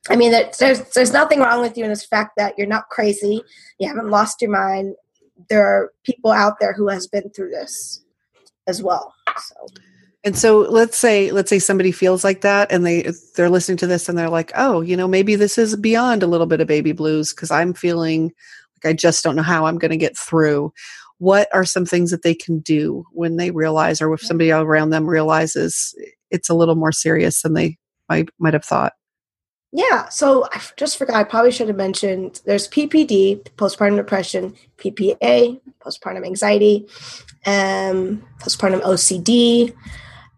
I 0.09 0.15
mean, 0.15 0.31
there's 0.31 0.81
there's 0.93 1.13
nothing 1.13 1.39
wrong 1.39 1.61
with 1.61 1.77
you 1.77 1.83
in 1.83 1.89
this 1.89 2.05
fact 2.05 2.33
that 2.37 2.57
you're 2.57 2.67
not 2.67 2.89
crazy. 2.89 3.41
You 3.79 3.87
haven't 3.87 4.09
lost 4.09 4.41
your 4.41 4.51
mind. 4.51 4.95
There 5.49 5.65
are 5.65 5.91
people 6.03 6.31
out 6.31 6.59
there 6.59 6.73
who 6.73 6.89
has 6.89 7.07
been 7.07 7.29
through 7.29 7.51
this 7.51 8.03
as 8.67 8.83
well. 8.83 9.13
So. 9.37 9.67
And 10.23 10.37
so 10.37 10.59
let's 10.59 10.97
say 10.97 11.31
let's 11.31 11.49
say 11.49 11.59
somebody 11.59 11.91
feels 11.91 12.23
like 12.23 12.41
that 12.41 12.71
and 12.71 12.85
they 12.85 13.09
they're 13.35 13.49
listening 13.49 13.77
to 13.77 13.87
this 13.87 14.09
and 14.09 14.17
they're 14.17 14.29
like, 14.29 14.51
"Oh, 14.55 14.81
you 14.81 14.97
know, 14.97 15.07
maybe 15.07 15.35
this 15.35 15.57
is 15.57 15.75
beyond 15.77 16.23
a 16.23 16.27
little 16.27 16.47
bit 16.47 16.59
of 16.59 16.67
baby 16.67 16.91
blues 16.91 17.33
because 17.33 17.51
I'm 17.51 17.73
feeling 17.73 18.33
like 18.83 18.91
I 18.91 18.93
just 18.93 19.23
don't 19.23 19.37
know 19.37 19.41
how 19.41 19.65
I'm 19.65 19.77
going 19.77 19.91
to 19.91 19.97
get 19.97 20.17
through." 20.17 20.73
What 21.19 21.47
are 21.53 21.65
some 21.65 21.85
things 21.85 22.11
that 22.11 22.23
they 22.23 22.33
can 22.33 22.59
do 22.59 23.05
when 23.11 23.35
they 23.35 23.51
realize 23.51 24.01
or 24.01 24.13
if 24.13 24.21
somebody 24.21 24.51
around 24.51 24.89
them 24.89 25.07
realizes 25.07 25.95
it's 26.31 26.49
a 26.49 26.53
little 26.53 26.75
more 26.75 26.91
serious 26.91 27.41
than 27.41 27.53
they 27.53 27.77
might 28.07 28.29
might 28.39 28.53
have 28.53 28.65
thought. 28.65 28.93
Yeah, 29.71 30.09
so 30.09 30.47
I 30.51 30.61
just 30.77 30.97
forgot. 30.97 31.15
I 31.15 31.23
probably 31.23 31.51
should 31.51 31.67
have 31.67 31.77
mentioned. 31.77 32.41
There's 32.45 32.67
PPD, 32.67 33.43
postpartum 33.55 33.97
depression, 33.97 34.55
PPA, 34.77 35.61
postpartum 35.79 36.25
anxiety, 36.25 36.87
um, 37.45 38.25
postpartum 38.41 38.81
OCD, 38.81 39.75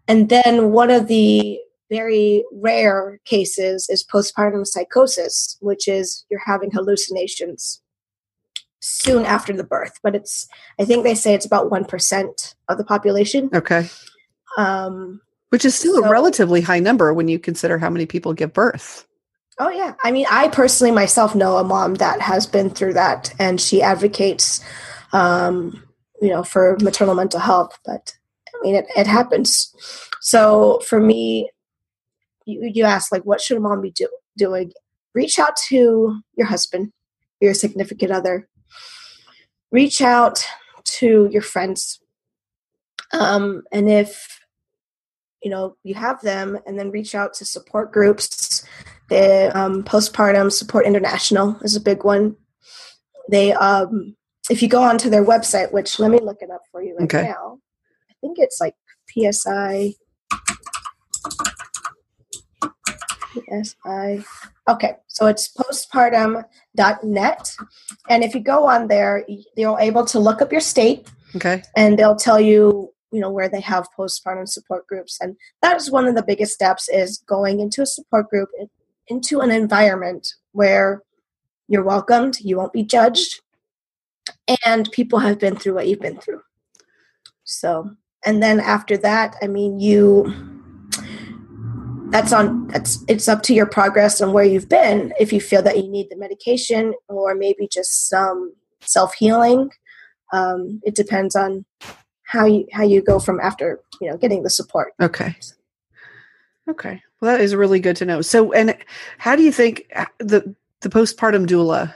and 0.06 0.28
then 0.28 0.72
one 0.72 0.90
of 0.90 1.08
the 1.08 1.58
very 1.88 2.44
rare 2.52 3.20
cases 3.24 3.88
is 3.88 4.04
postpartum 4.04 4.66
psychosis, 4.66 5.56
which 5.60 5.88
is 5.88 6.24
you're 6.30 6.40
having 6.44 6.70
hallucinations 6.70 7.81
soon 8.82 9.24
after 9.24 9.52
the 9.54 9.64
birth. 9.64 9.98
But 10.02 10.14
it's, 10.14 10.46
I 10.78 10.84
think 10.84 11.04
they 11.04 11.14
say 11.14 11.32
it's 11.32 11.46
about 11.46 11.70
one 11.70 11.86
percent 11.86 12.54
of 12.68 12.76
the 12.76 12.84
population. 12.84 13.48
Okay. 13.54 13.88
Um, 14.58 15.20
which 15.48 15.64
is 15.64 15.74
still 15.74 15.96
so, 15.96 16.04
a 16.04 16.10
relatively 16.10 16.60
high 16.60 16.80
number 16.80 17.14
when 17.14 17.28
you 17.28 17.38
consider 17.38 17.78
how 17.78 17.88
many 17.90 18.06
people 18.06 18.32
give 18.32 18.52
birth. 18.52 19.06
Oh 19.58 19.68
yeah, 19.68 19.94
I 20.02 20.10
mean, 20.10 20.26
I 20.30 20.48
personally 20.48 20.92
myself 20.92 21.34
know 21.34 21.58
a 21.58 21.64
mom 21.64 21.94
that 21.96 22.20
has 22.22 22.46
been 22.46 22.70
through 22.70 22.94
that, 22.94 23.34
and 23.38 23.60
she 23.60 23.82
advocates, 23.82 24.64
um, 25.12 25.82
you 26.22 26.30
know, 26.30 26.42
for 26.42 26.78
maternal 26.80 27.14
mental 27.14 27.38
health. 27.38 27.78
But 27.84 28.16
I 28.48 28.58
mean, 28.62 28.74
it, 28.74 28.86
it 28.96 29.06
happens. 29.06 29.74
So 30.20 30.80
for 30.86 30.98
me, 30.98 31.50
you, 32.46 32.70
you 32.72 32.84
ask 32.84 33.12
like, 33.12 33.24
what 33.24 33.42
should 33.42 33.58
a 33.58 33.60
mom 33.60 33.82
be 33.82 33.90
do, 33.90 34.08
doing? 34.38 34.72
Reach 35.14 35.38
out 35.38 35.54
to 35.68 36.22
your 36.34 36.46
husband, 36.46 36.92
your 37.40 37.52
significant 37.52 38.10
other. 38.10 38.48
Reach 39.70 40.02
out 40.02 40.44
to 40.84 41.28
your 41.30 41.42
friends, 41.42 42.00
um, 43.12 43.62
and 43.72 43.90
if 43.90 44.42
you 45.42 45.50
know 45.50 45.76
you 45.82 45.94
have 45.94 46.20
them 46.22 46.58
and 46.66 46.78
then 46.78 46.90
reach 46.90 47.14
out 47.14 47.34
to 47.34 47.44
support 47.44 47.92
groups. 47.92 48.64
The 49.08 49.50
um, 49.58 49.82
postpartum 49.82 50.50
support 50.50 50.86
international 50.86 51.58
is 51.62 51.76
a 51.76 51.80
big 51.80 52.04
one. 52.04 52.36
They 53.28 53.52
um, 53.52 54.16
if 54.50 54.62
you 54.62 54.68
go 54.68 54.82
onto 54.82 55.10
their 55.10 55.24
website 55.24 55.72
which 55.72 55.98
let 55.98 56.10
me 56.10 56.18
look 56.20 56.38
it 56.40 56.50
up 56.50 56.62
for 56.70 56.82
you 56.82 56.96
right 56.96 57.04
okay. 57.04 57.28
now. 57.28 57.58
I 58.10 58.14
think 58.20 58.38
it's 58.38 58.60
like 58.60 58.74
psi 59.08 59.94
psi 63.62 64.24
okay 64.68 64.94
so 65.08 65.26
it's 65.26 65.52
postpartum.net 65.54 67.56
and 68.08 68.24
if 68.24 68.34
you 68.34 68.40
go 68.40 68.66
on 68.66 68.88
there 68.88 69.26
you're 69.56 69.80
able 69.80 70.04
to 70.04 70.18
look 70.18 70.40
up 70.40 70.52
your 70.52 70.60
state 70.60 71.10
okay. 71.36 71.62
and 71.76 71.98
they'll 71.98 72.16
tell 72.16 72.40
you 72.40 72.92
you 73.12 73.20
know 73.20 73.30
where 73.30 73.48
they 73.48 73.60
have 73.60 73.88
postpartum 73.96 74.48
support 74.48 74.86
groups. 74.86 75.18
And 75.20 75.36
that 75.60 75.76
is 75.76 75.90
one 75.90 76.08
of 76.08 76.14
the 76.14 76.24
biggest 76.24 76.54
steps 76.54 76.88
is 76.88 77.18
going 77.28 77.60
into 77.60 77.82
a 77.82 77.86
support 77.86 78.28
group 78.30 78.48
into 79.08 79.40
an 79.40 79.50
environment 79.50 80.34
where 80.52 81.02
you're 81.68 81.84
welcomed 81.84 82.40
you 82.40 82.56
won't 82.56 82.72
be 82.72 82.82
judged 82.82 83.40
and 84.66 84.90
people 84.92 85.18
have 85.18 85.38
been 85.38 85.56
through 85.56 85.74
what 85.74 85.86
you've 85.86 86.00
been 86.00 86.18
through. 86.18 86.40
So 87.44 87.90
and 88.24 88.42
then 88.42 88.60
after 88.60 88.96
that 88.96 89.34
i 89.42 89.48
mean 89.48 89.80
you 89.80 90.61
that's 92.12 92.32
on 92.32 92.68
that's 92.68 93.04
it's 93.08 93.28
up 93.28 93.42
to 93.42 93.54
your 93.54 93.66
progress 93.66 94.20
and 94.20 94.32
where 94.32 94.44
you've 94.44 94.68
been 94.68 95.12
if 95.18 95.32
you 95.32 95.40
feel 95.40 95.62
that 95.62 95.78
you 95.78 95.88
need 95.88 96.08
the 96.10 96.16
medication 96.16 96.94
or 97.08 97.34
maybe 97.34 97.66
just 97.66 98.08
some 98.08 98.54
self-healing. 98.80 99.70
Um, 100.32 100.80
it 100.84 100.94
depends 100.94 101.34
on 101.34 101.64
how 102.22 102.46
you 102.46 102.66
how 102.72 102.84
you 102.84 103.02
go 103.02 103.18
from 103.18 103.40
after 103.40 103.80
you 104.00 104.10
know 104.10 104.16
getting 104.16 104.42
the 104.42 104.50
support. 104.50 104.92
Okay. 105.00 105.34
Okay. 106.68 107.02
Well 107.20 107.32
that 107.32 107.40
is 107.40 107.54
really 107.54 107.80
good 107.80 107.96
to 107.96 108.04
know. 108.04 108.20
So 108.20 108.52
and 108.52 108.76
how 109.18 109.34
do 109.34 109.42
you 109.42 109.52
think 109.52 109.86
uh, 109.96 110.06
the 110.18 110.54
the 110.80 110.88
postpartum 110.88 111.46
doula 111.46 111.94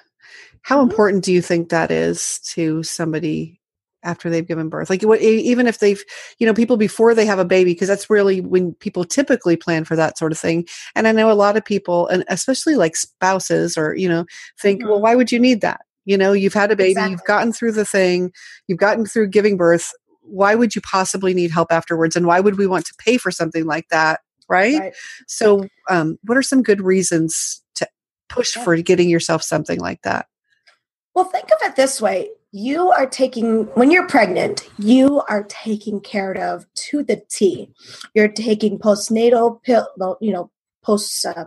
how 0.66 0.78
mm-hmm. 0.78 0.90
important 0.90 1.24
do 1.24 1.32
you 1.32 1.40
think 1.40 1.68
that 1.68 1.92
is 1.92 2.40
to 2.40 2.82
somebody 2.82 3.55
after 4.06 4.30
they've 4.30 4.46
given 4.46 4.68
birth. 4.68 4.88
Like 4.88 5.02
what, 5.02 5.20
even 5.20 5.66
if 5.66 5.80
they've 5.80 6.02
you 6.38 6.46
know 6.46 6.54
people 6.54 6.76
before 6.76 7.14
they 7.14 7.26
have 7.26 7.38
a 7.38 7.44
baby 7.44 7.72
because 7.72 7.88
that's 7.88 8.08
really 8.08 8.40
when 8.40 8.72
people 8.74 9.04
typically 9.04 9.56
plan 9.56 9.84
for 9.84 9.96
that 9.96 10.16
sort 10.16 10.32
of 10.32 10.38
thing. 10.38 10.66
And 10.94 11.06
i 11.06 11.12
know 11.12 11.30
a 11.30 11.34
lot 11.34 11.56
of 11.56 11.64
people 11.64 12.06
and 12.06 12.24
especially 12.28 12.76
like 12.76 12.96
spouses 12.96 13.76
or 13.76 13.94
you 13.96 14.08
know 14.08 14.24
think 14.58 14.80
mm-hmm. 14.80 14.90
well 14.90 15.00
why 15.00 15.14
would 15.14 15.30
you 15.30 15.40
need 15.40 15.60
that? 15.60 15.80
You 16.04 16.16
know 16.16 16.32
you've 16.32 16.54
had 16.54 16.70
a 16.70 16.76
baby 16.76 16.92
exactly. 16.92 17.10
you've 17.12 17.24
gotten 17.24 17.52
through 17.52 17.72
the 17.72 17.84
thing 17.84 18.32
you've 18.68 18.78
gotten 18.78 19.04
through 19.04 19.28
giving 19.28 19.56
birth. 19.56 19.92
Why 20.22 20.54
would 20.54 20.74
you 20.74 20.80
possibly 20.80 21.34
need 21.34 21.52
help 21.52 21.70
afterwards? 21.70 22.16
And 22.16 22.26
why 22.26 22.40
would 22.40 22.58
we 22.58 22.66
want 22.66 22.84
to 22.86 22.94
pay 22.98 23.16
for 23.16 23.30
something 23.30 23.64
like 23.64 23.88
that? 23.90 24.20
Right, 24.48 24.78
right. 24.78 24.94
so 25.26 25.66
um, 25.90 26.18
what 26.22 26.38
are 26.38 26.42
some 26.42 26.62
good 26.62 26.80
reasons 26.80 27.62
to 27.74 27.88
push 28.28 28.54
yeah. 28.56 28.62
for 28.62 28.76
getting 28.76 29.08
yourself 29.08 29.42
something 29.42 29.80
like 29.80 30.02
that? 30.02 30.26
Well 31.14 31.24
think 31.24 31.46
of 31.46 31.58
it 31.62 31.74
this 31.74 32.00
way 32.00 32.30
you 32.52 32.90
are 32.90 33.06
taking 33.06 33.64
when 33.74 33.90
you're 33.90 34.06
pregnant 34.06 34.68
you 34.78 35.20
are 35.28 35.44
taking 35.44 36.00
care 36.00 36.32
of 36.38 36.64
to 36.74 37.02
the 37.02 37.20
t 37.28 37.68
you're 38.14 38.28
taking 38.28 38.78
postnatal 38.78 39.62
pill 39.62 39.88
you 40.20 40.32
know 40.32 40.50
post 40.82 41.26
uh, 41.26 41.44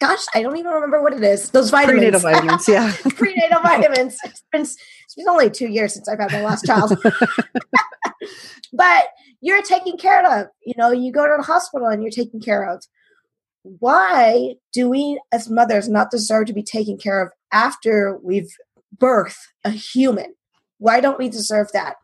gosh, 0.00 0.24
I 0.34 0.42
don't 0.42 0.56
even 0.56 0.72
remember 0.72 1.02
what 1.02 1.12
it 1.12 1.22
is. 1.22 1.50
Those 1.50 1.70
vitamins. 1.70 2.00
Prenatal 2.00 2.20
vitamins, 2.20 2.68
yeah. 2.68 2.92
Prenatal 3.16 3.60
vitamins. 3.62 4.18
It's 4.24 4.42
been, 4.52 4.62
it's 4.62 5.14
been 5.16 5.28
only 5.28 5.50
two 5.50 5.68
years 5.68 5.94
since 5.94 6.08
I've 6.08 6.18
had 6.18 6.32
my 6.32 6.42
last 6.42 6.66
child. 6.66 6.96
but 8.72 9.04
you're 9.40 9.62
taken 9.62 9.96
care 9.96 10.40
of. 10.40 10.48
You 10.64 10.74
know, 10.76 10.90
you 10.90 11.12
go 11.12 11.26
to 11.26 11.34
the 11.38 11.44
hospital 11.44 11.88
and 11.88 12.02
you're 12.02 12.10
taken 12.10 12.40
care 12.40 12.68
of. 12.68 12.82
Why 13.62 14.54
do 14.72 14.88
we 14.88 15.20
as 15.32 15.50
mothers 15.50 15.88
not 15.88 16.10
deserve 16.10 16.46
to 16.46 16.52
be 16.52 16.62
taken 16.62 16.98
care 16.98 17.20
of 17.20 17.32
after 17.52 18.18
we've 18.22 18.50
birthed 18.98 19.38
a 19.64 19.70
human? 19.70 20.34
Why 20.78 21.00
don't 21.00 21.18
we 21.18 21.28
deserve 21.28 21.68
that? 21.72 21.96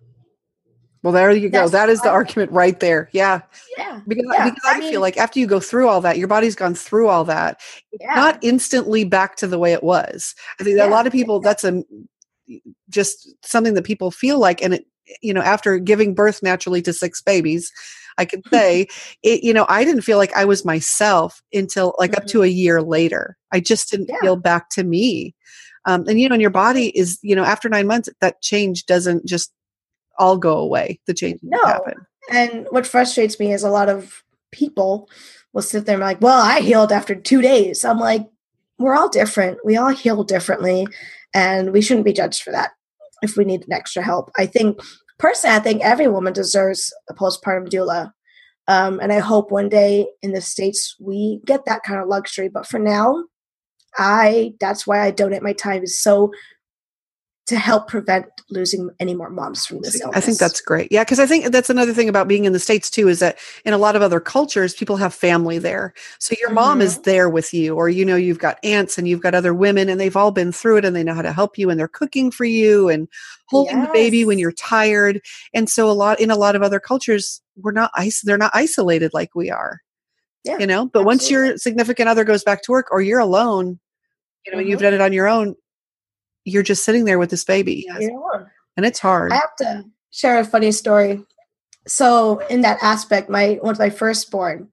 Well, 1.03 1.13
there 1.13 1.33
you 1.33 1.51
go. 1.51 1.59
That's 1.61 1.73
that 1.73 1.89
is 1.89 2.01
the 2.01 2.11
argument 2.11 2.53
right 2.53 2.79
there. 2.79 3.09
Yeah. 3.13 3.41
Yeah. 3.77 4.01
Because, 4.07 4.25
yeah. 4.33 4.45
because 4.45 4.63
I, 4.65 4.77
I 4.77 4.79
mean, 4.79 4.93
feel 4.93 5.01
like 5.01 5.17
after 5.17 5.41
you 5.41 5.49
go 5.49 5.59
through 5.59 5.89
all 5.89 6.01
that, 6.03 6.17
your 6.17 6.29
body's 6.29 6.55
gone 6.55 6.75
through 6.75 7.09
all 7.09 7.25
that, 7.25 7.61
yeah. 8.01 8.15
not 8.15 8.39
instantly 8.43 9.03
back 9.05 9.37
to 9.37 9.49
the 9.49 9.59
way 9.59 9.73
it 9.73 9.83
was. 9.83 10.35
I 10.61 10.65
think 10.65 10.79
yeah. 10.79 10.87
a 10.87 10.91
lot 10.91 11.07
of 11.07 11.13
people, 11.13 11.41
that's 11.41 11.65
a 11.65 11.83
just 12.89 13.35
something 13.45 13.75
that 13.75 13.85
people 13.85 14.11
feel 14.11 14.39
like, 14.39 14.63
and 14.63 14.75
it, 14.75 14.87
you 15.21 15.35
know, 15.35 15.43
after 15.43 15.79
giving 15.79 16.15
birth 16.15 16.41
naturally 16.41 16.83
to 16.83 16.93
six 16.93 17.21
babies, 17.21 17.73
I 18.19 18.25
can 18.25 18.43
say 18.53 18.87
it, 19.25 19.43
you 19.43 19.53
know, 19.53 19.67
I 19.69 19.85
didn't 19.85 20.03
feel 20.03 20.19
like 20.19 20.33
I 20.35 20.45
was 20.45 20.65
myself 20.65 21.43
until 21.53 21.95
like 21.99 22.17
up 22.17 22.27
to 22.27 22.39
mm-hmm. 22.39 22.45
a 22.45 22.49
year 22.49 22.81
later. 22.81 23.37
I 23.51 23.59
just 23.59 23.91
didn't 23.91 24.11
feel 24.21 24.37
back 24.37 24.71
to 24.71 24.85
me. 24.85 25.35
Um, 25.85 26.05
and 26.09 26.21
you 26.21 26.29
know, 26.29 26.35
and 26.35 26.43
your 26.43 26.51
body 26.51 26.97
is, 26.97 27.19
you 27.23 27.35
know, 27.35 27.45
after 27.45 27.69
nine 27.69 27.87
months, 27.87 28.09
that 28.21 28.41
change 28.43 28.87
doesn't 28.87 29.27
just 29.27 29.53
all 30.19 30.37
go 30.37 30.57
away. 30.59 31.01
The 31.07 31.15
change 31.15 31.41
No. 31.43 31.59
happen. 31.65 31.95
And 32.31 32.67
what 32.71 32.87
frustrates 32.87 33.41
me 33.41 33.53
is 33.53 33.63
a 33.65 33.71
lot 33.71 33.89
of 33.89 34.23
people 34.53 35.09
will 35.53 35.63
sit 35.63 35.87
there 35.87 35.95
and 35.95 36.01
be 36.03 36.05
like, 36.05 36.21
well, 36.21 36.41
I 36.41 36.61
healed 36.61 36.93
after 36.93 37.15
two 37.15 37.43
days. 37.43 37.85
I'm 37.85 37.99
like, 37.99 38.27
we're 38.79 38.95
all 38.95 39.09
different. 39.09 39.59
We 39.65 39.77
all 39.77 39.91
heal 39.91 40.23
differently. 40.25 40.87
And 41.35 41.73
we 41.73 41.81
shouldn't 41.83 42.05
be 42.07 42.13
judged 42.13 42.43
for 42.43 42.53
that 42.53 42.73
if 43.23 43.37
we 43.37 43.45
need 43.45 43.63
an 43.67 43.73
extra 43.73 44.03
help. 44.03 44.31
I 44.37 44.47
think, 44.47 44.81
personally, 45.19 45.57
I 45.57 45.61
think 45.61 45.83
every 45.83 46.09
woman 46.09 46.33
deserves 46.33 46.93
a 47.09 47.15
postpartum 47.15 47.69
doula. 47.69 48.13
Um, 48.69 49.01
and 49.01 49.13
I 49.13 49.19
hope 49.19 49.51
one 49.51 49.69
day 49.69 50.07
in 50.23 50.33
the 50.33 50.41
States 50.41 50.95
we 51.01 51.41
get 51.45 51.65
that 51.65 51.83
kind 51.83 52.01
of 52.01 52.09
luxury. 52.09 52.49
But 52.49 52.67
for 52.67 52.79
now, 52.79 53.25
I 53.99 54.55
that's 54.61 54.87
why 54.87 55.01
I 55.01 55.11
donate 55.11 55.43
my 55.43 55.53
time 55.53 55.83
is 55.83 55.99
so 55.99 56.33
to 57.47 57.59
help 57.59 57.89
prevent 57.89 58.27
losing 58.51 58.89
any 59.01 59.15
more 59.15 59.29
moms 59.29 59.67
from 59.67 59.81
this 59.83 60.01
illness. 60.01 60.17
I 60.17 60.21
think 60.21 60.39
that's 60.39 60.61
great. 60.61 60.93
Yeah, 60.93 61.03
because 61.03 61.19
I 61.19 61.27
think 61.27 61.47
that's 61.47 61.69
another 61.71 61.93
thing 61.93 62.09
about 62.09 62.29
being 62.29 62.45
in 62.45 62.53
the 62.53 62.61
States 62.61 62.89
too 62.89 63.09
is 63.09 63.19
that 63.19 63.37
in 63.65 63.73
a 63.73 63.79
lot 63.79 63.97
of 63.97 64.01
other 64.01 64.21
cultures, 64.21 64.75
people 64.75 64.97
have 64.97 65.13
family 65.13 65.59
there. 65.59 65.93
So 66.21 66.37
your 66.41 66.51
mom 66.51 66.81
is 66.81 66.95
Mm-hmm. 66.95 67.03
there 67.03 67.29
with 67.29 67.53
you, 67.53 67.75
or 67.75 67.89
you 67.89 68.05
know, 68.05 68.15
you've 68.15 68.39
got 68.39 68.59
aunts 68.65 68.97
and 68.97 69.09
you've 69.09 69.21
got 69.23 69.35
other 69.35 69.53
women 69.53 69.89
and 69.89 70.01
they've 70.01 70.17
all 70.17 70.31
been 70.31 70.53
through 70.53 70.77
it 70.79 70.85
and 70.85 70.95
they 70.95 71.03
know 71.03 71.15
how 71.15 71.23
to 71.23 71.33
help 71.33 71.59
you 71.59 71.69
and 71.69 71.81
they're 71.81 71.89
cooking 71.89 72.31
for 72.31 72.45
you 72.45 72.89
and 72.89 73.09
holding 73.49 73.83
the 73.83 73.91
baby 73.93 74.25
when 74.25 74.39
you're 74.39 74.53
tired. 74.53 75.21
And 75.53 75.69
so 75.69 75.91
a 75.91 75.93
lot 75.93 76.21
in 76.21 76.31
a 76.31 76.37
lot 76.37 76.55
of 76.55 76.63
other 76.63 76.79
cultures, 76.79 77.43
we're 77.57 77.73
not 77.73 77.91
is- 78.01 78.23
they're 78.23 78.39
not 78.39 78.53
isolated 78.55 79.11
like 79.13 79.35
we 79.35 79.51
are. 79.51 79.81
Yeah, 80.45 80.59
You 80.59 80.67
know, 80.67 80.87
but 80.87 81.05
once 81.05 81.31
your 81.31 81.57
significant 81.57 82.09
other 82.09 82.25
goes 82.25 82.43
back 82.43 82.63
to 82.63 82.73
work 82.73 82.89
or 82.91 83.01
you're 83.01 83.21
alone, 83.21 83.79
you 84.45 84.53
know, 84.53 84.59
you've 84.59 84.81
Mhm. 84.81 84.83
done 84.83 84.95
it 84.95 85.01
on 85.01 85.13
your 85.13 85.29
own, 85.29 85.55
you're 86.45 86.65
just 86.65 86.85
sitting 86.85 87.05
there 87.05 87.19
with 87.19 87.31
this 87.31 87.45
baby. 87.45 87.87
You? 88.01 88.23
And 88.77 88.85
it's 88.85 88.99
hard. 88.99 89.33
I 89.33 89.37
have 89.37 89.55
to 89.59 89.85
share 90.11 90.39
a 90.39 90.45
funny 90.45 90.73
story. 90.73 91.25
So 91.87 92.41
in 92.51 92.63
that 92.63 92.79
aspect, 92.83 93.29
my 93.31 93.59
one 93.63 93.73
of 93.73 93.79
my 93.79 93.91
firstborn, 93.91 94.69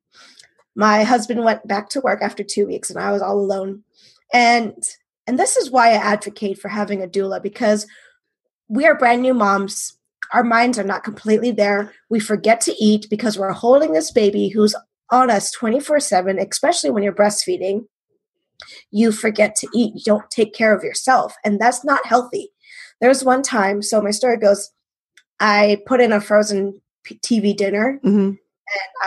my 0.76 1.04
husband 1.04 1.44
went 1.44 1.68
back 1.68 1.90
to 1.90 2.02
work 2.02 2.22
after 2.22 2.44
two 2.44 2.66
weeks, 2.66 2.90
and 2.90 3.00
I 3.00 3.12
was 3.12 3.22
all 3.22 3.40
alone. 3.40 3.84
And 4.34 4.74
and 5.28 5.38
this 5.38 5.56
is 5.58 5.70
why 5.70 5.90
I 5.90 5.94
advocate 5.96 6.60
for 6.60 6.70
having 6.70 7.04
a 7.04 7.08
doula 7.08 7.42
because 7.44 7.86
we 8.68 8.86
are 8.86 8.96
brand 8.96 9.22
new 9.22 9.36
moms. 9.36 9.96
Our 10.34 10.44
minds 10.44 10.80
are 10.80 10.84
not 10.84 11.04
completely 11.04 11.52
there. 11.52 11.94
We 12.10 12.20
forget 12.20 12.62
to 12.62 12.76
eat 12.84 13.08
because 13.10 13.38
we're 13.38 13.52
holding 13.52 13.94
this 13.94 14.12
baby 14.12 14.50
who's 14.50 14.76
on 15.12 15.30
us 15.30 15.52
24 15.52 16.00
7, 16.00 16.40
especially 16.40 16.90
when 16.90 17.04
you're 17.04 17.14
breastfeeding. 17.14 17.86
You 18.92 19.12
forget 19.12 19.56
to 19.58 19.68
eat. 19.74 19.94
You 19.96 20.02
don't 20.06 20.30
take 20.30 20.54
care 20.54 20.76
of 20.76 20.84
yourself. 20.84 21.36
And 21.46 21.60
that's 21.60 21.84
not 21.86 22.06
healthy. 22.06 22.50
There 23.00 23.10
was 23.10 23.24
one 23.24 23.42
time, 23.42 23.82
so 23.82 24.02
my 24.02 24.12
story 24.12 24.38
goes, 24.38 24.70
I 25.40 25.80
put 25.88 26.02
in 26.02 26.12
a 26.12 26.20
frozen 26.20 26.82
p- 27.04 27.20
TV 27.20 27.56
dinner. 27.56 28.00
Mhm. 28.04 28.38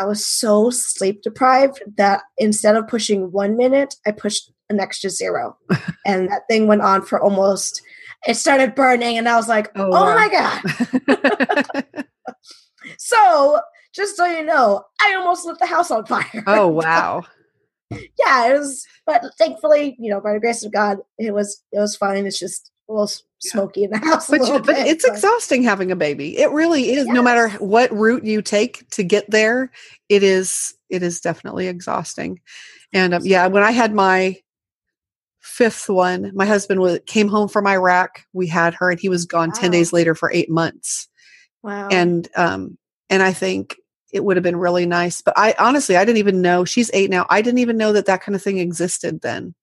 I 0.00 0.06
was 0.06 0.24
so 0.26 0.70
sleep 0.70 1.22
deprived 1.22 1.82
that 1.96 2.22
instead 2.38 2.74
of 2.74 2.88
pushing 2.88 3.30
one 3.30 3.56
minute, 3.56 3.94
I 4.06 4.10
pushed 4.12 4.50
an 4.70 4.80
extra 4.80 5.10
zero. 5.10 5.56
and 6.06 6.28
that 6.30 6.42
thing 6.48 6.66
went 6.66 6.82
on 6.82 7.02
for 7.02 7.20
almost, 7.20 7.80
it 8.26 8.34
started 8.34 8.74
burning. 8.74 9.18
And 9.18 9.28
I 9.28 9.36
was 9.36 9.48
like, 9.48 9.70
Oh, 9.76 9.84
oh, 9.84 9.90
wow. 9.90 10.14
my 10.16 10.28
God. 10.28 11.84
So 12.98 13.60
just 13.94 14.16
so 14.16 14.24
you 14.24 14.44
know, 14.44 14.82
I 15.00 15.14
almost 15.14 15.44
lit 15.46 15.58
the 15.58 15.66
house 15.66 15.90
on 15.90 16.06
fire. 16.06 16.24
oh 16.46 16.66
wow. 16.68 17.22
yeah, 17.90 18.48
it 18.48 18.58
was, 18.58 18.86
but 19.06 19.22
thankfully, 19.38 19.96
you 19.98 20.10
know, 20.10 20.20
by 20.20 20.32
the 20.32 20.40
grace 20.40 20.64
of 20.64 20.72
God, 20.72 20.98
it 21.18 21.32
was, 21.34 21.62
it 21.72 21.78
was 21.78 21.94
fine. 21.96 22.26
It's 22.26 22.38
just 22.38 22.70
a 22.88 22.92
little 22.92 23.10
smoky 23.38 23.84
in 23.84 23.90
the 23.90 23.98
house. 24.04 24.28
But, 24.30 24.46
you- 24.46 24.60
but 24.60 24.76
it's 24.78 25.04
but- 25.06 25.14
exhausting 25.14 25.62
having 25.62 25.90
a 25.90 25.96
baby. 25.96 26.38
It 26.38 26.50
really 26.50 26.92
is. 26.92 27.06
No 27.06 27.22
matter 27.22 27.50
what 27.58 27.92
route 27.92 28.24
you 28.24 28.40
take 28.42 28.88
to 28.90 29.02
get 29.02 29.30
there, 29.30 29.70
it 30.08 30.22
is 30.22 30.74
it 30.88 31.02
is 31.02 31.20
definitely 31.20 31.66
exhausting. 31.68 32.40
And 32.92 33.14
um, 33.14 33.22
yeah, 33.24 33.46
when 33.46 33.62
I 33.62 33.70
had 33.72 33.94
my 33.94 34.36
fifth 35.40 35.88
one, 35.88 36.30
my 36.34 36.46
husband 36.46 36.80
was, 36.80 37.00
came 37.06 37.28
home 37.28 37.48
from 37.48 37.66
Iraq. 37.66 38.22
We 38.32 38.46
had 38.46 38.74
her, 38.74 38.90
and 38.90 39.00
he 39.00 39.08
was 39.08 39.24
gone 39.26 39.52
ten 39.52 39.70
days 39.70 39.92
later 39.92 40.14
for 40.14 40.30
eight 40.32 40.50
months. 40.50 41.08
Wow. 41.62 41.88
And 41.90 42.28
um, 42.36 42.76
and 43.10 43.22
I 43.22 43.32
think 43.32 43.76
it 44.12 44.24
would 44.24 44.36
have 44.36 44.44
been 44.44 44.56
really 44.56 44.86
nice. 44.86 45.22
But 45.22 45.34
I 45.36 45.54
honestly, 45.58 45.96
I 45.96 46.04
didn't 46.04 46.18
even 46.18 46.42
know 46.42 46.64
she's 46.64 46.90
eight 46.92 47.10
now. 47.10 47.26
I 47.30 47.42
didn't 47.42 47.58
even 47.58 47.76
know 47.76 47.92
that 47.92 48.06
that 48.06 48.22
kind 48.22 48.36
of 48.36 48.42
thing 48.42 48.58
existed 48.58 49.22
then. 49.22 49.54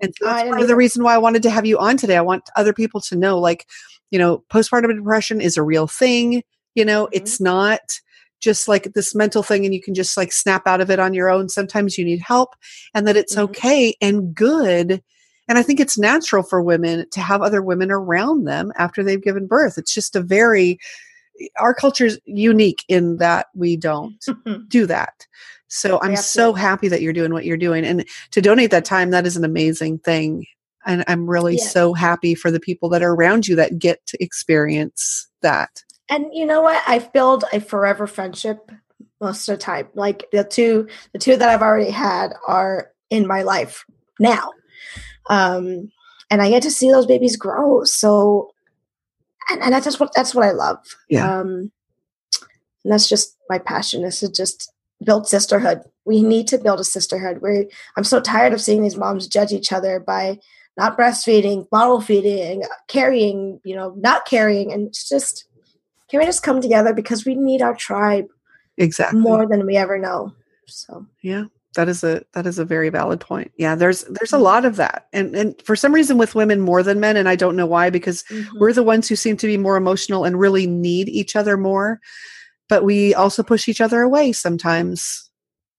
And 0.00 0.14
so 0.16 0.24
that's 0.24 0.48
part 0.48 0.60
of 0.60 0.68
the 0.68 0.76
reason 0.76 1.04
why 1.04 1.14
I 1.14 1.18
wanted 1.18 1.42
to 1.44 1.50
have 1.50 1.66
you 1.66 1.78
on 1.78 1.96
today. 1.96 2.16
I 2.16 2.22
want 2.22 2.50
other 2.56 2.72
people 2.72 3.00
to 3.02 3.16
know, 3.16 3.38
like, 3.38 3.68
you 4.10 4.18
know, 4.18 4.42
postpartum 4.50 4.94
depression 4.96 5.40
is 5.40 5.56
a 5.56 5.62
real 5.62 5.86
thing. 5.86 6.42
You 6.74 6.84
know, 6.84 7.06
Mhm. 7.06 7.10
it's 7.12 7.40
not 7.40 8.00
just 8.40 8.66
like 8.66 8.92
this 8.94 9.14
mental 9.14 9.42
thing 9.42 9.64
and 9.64 9.72
you 9.72 9.80
can 9.80 9.94
just 9.94 10.16
like 10.16 10.32
snap 10.32 10.66
out 10.66 10.80
of 10.80 10.90
it 10.90 10.98
on 10.98 11.14
your 11.14 11.30
own. 11.30 11.48
Sometimes 11.48 11.96
you 11.96 12.04
need 12.04 12.20
help 12.20 12.56
and 12.94 13.06
that 13.06 13.16
it's 13.16 13.36
Mhm. 13.36 13.42
okay 13.42 13.94
and 14.00 14.34
good. 14.34 15.02
And 15.48 15.58
I 15.58 15.62
think 15.62 15.78
it's 15.78 15.98
natural 15.98 16.42
for 16.42 16.62
women 16.62 17.06
to 17.10 17.20
have 17.20 17.42
other 17.42 17.62
women 17.62 17.90
around 17.90 18.44
them 18.44 18.72
after 18.76 19.04
they've 19.04 19.22
given 19.22 19.46
birth. 19.46 19.78
It's 19.78 19.94
just 19.94 20.16
a 20.16 20.20
very, 20.20 20.78
our 21.58 21.74
culture's 21.74 22.18
unique 22.24 22.84
in 22.88 23.16
that 23.18 23.46
we 23.54 23.76
don't 23.76 24.16
do 24.68 24.86
that. 24.86 25.26
So 25.68 25.98
I'm 26.02 26.16
so 26.16 26.52
happy 26.52 26.88
that 26.88 27.00
you're 27.00 27.14
doing 27.14 27.32
what 27.32 27.46
you're 27.46 27.56
doing. 27.56 27.84
And 27.84 28.04
to 28.32 28.42
donate 28.42 28.70
that 28.72 28.84
time, 28.84 29.10
that 29.10 29.26
is 29.26 29.36
an 29.38 29.44
amazing 29.44 30.00
thing. 30.00 30.44
And 30.84 31.02
I'm 31.08 31.30
really 31.30 31.56
so 31.56 31.94
happy 31.94 32.34
for 32.34 32.50
the 32.50 32.60
people 32.60 32.88
that 32.90 33.02
are 33.02 33.14
around 33.14 33.48
you 33.48 33.56
that 33.56 33.78
get 33.78 34.04
to 34.06 34.22
experience 34.22 35.28
that. 35.40 35.82
and 36.08 36.26
you 36.32 36.46
know 36.46 36.60
what 36.62 36.80
i've 36.86 37.12
built 37.12 37.44
a 37.52 37.60
forever 37.60 38.06
friendship 38.06 38.70
most 39.20 39.48
of 39.48 39.54
the 39.54 39.62
time 39.62 39.88
like 39.94 40.28
the 40.32 40.44
two 40.44 40.86
the 41.12 41.18
two 41.18 41.36
that 41.36 41.48
i've 41.48 41.62
already 41.62 41.90
had 41.90 42.32
are 42.46 42.90
in 43.10 43.26
my 43.26 43.42
life 43.42 43.84
now 44.20 44.50
um 45.30 45.90
and 46.30 46.42
i 46.42 46.50
get 46.50 46.62
to 46.62 46.70
see 46.70 46.90
those 46.90 47.06
babies 47.06 47.36
grow 47.36 47.82
so 47.84 48.51
and, 49.50 49.60
and 49.62 49.72
that's 49.72 49.84
just 49.84 50.00
what 50.00 50.10
that's 50.14 50.34
what 50.34 50.44
i 50.44 50.50
love 50.52 50.78
Yeah. 51.08 51.40
um 51.40 51.70
and 52.84 52.92
that's 52.92 53.08
just 53.08 53.36
my 53.48 53.58
passion 53.58 54.04
is 54.04 54.20
to 54.20 54.30
just 54.30 54.72
build 55.04 55.28
sisterhood 55.28 55.82
we 56.04 56.22
need 56.22 56.48
to 56.48 56.58
build 56.58 56.80
a 56.80 56.84
sisterhood 56.84 57.40
where 57.42 57.64
i'm 57.96 58.04
so 58.04 58.20
tired 58.20 58.52
of 58.52 58.60
seeing 58.60 58.82
these 58.82 58.96
moms 58.96 59.26
judge 59.26 59.52
each 59.52 59.72
other 59.72 60.00
by 60.00 60.38
not 60.76 60.96
breastfeeding 60.96 61.68
bottle 61.70 62.00
feeding 62.00 62.62
carrying 62.88 63.60
you 63.64 63.74
know 63.74 63.94
not 63.98 64.24
carrying 64.26 64.72
and 64.72 64.86
it's 64.88 65.08
just 65.08 65.44
can 66.08 66.20
we 66.20 66.26
just 66.26 66.42
come 66.42 66.60
together 66.60 66.92
because 66.92 67.24
we 67.24 67.34
need 67.34 67.62
our 67.62 67.74
tribe 67.74 68.26
Exactly. 68.78 69.20
more 69.20 69.46
than 69.46 69.66
we 69.66 69.76
ever 69.76 69.98
know 69.98 70.32
so 70.66 71.06
Yeah. 71.20 71.44
That 71.74 71.88
is 71.88 72.04
a 72.04 72.22
that 72.34 72.46
is 72.46 72.58
a 72.58 72.64
very 72.64 72.90
valid 72.90 73.20
point. 73.20 73.50
Yeah, 73.56 73.74
there's 73.74 74.04
there's 74.04 74.32
a 74.32 74.36
Mm-hmm. 74.36 74.44
lot 74.44 74.64
of 74.64 74.76
that. 74.76 75.06
And 75.12 75.34
and 75.34 75.60
for 75.62 75.74
some 75.76 75.94
reason 75.94 76.18
with 76.18 76.34
women 76.34 76.60
more 76.60 76.82
than 76.82 77.00
men 77.00 77.16
and 77.16 77.28
I 77.28 77.36
don't 77.36 77.56
know 77.56 77.66
why 77.66 77.88
because 77.90 78.22
Mm-hmm. 78.24 78.58
we're 78.58 78.72
the 78.74 78.82
ones 78.82 79.08
who 79.08 79.16
seem 79.16 79.36
to 79.38 79.46
be 79.46 79.56
more 79.56 79.76
emotional 79.76 80.24
and 80.24 80.38
really 80.38 80.66
need 80.66 81.08
each 81.08 81.34
other 81.36 81.56
more. 81.56 81.98
But 82.68 82.84
we 82.84 83.14
also 83.14 83.42
push 83.42 83.68
each 83.68 83.80
other 83.80 84.02
away 84.02 84.32
sometimes 84.32 85.30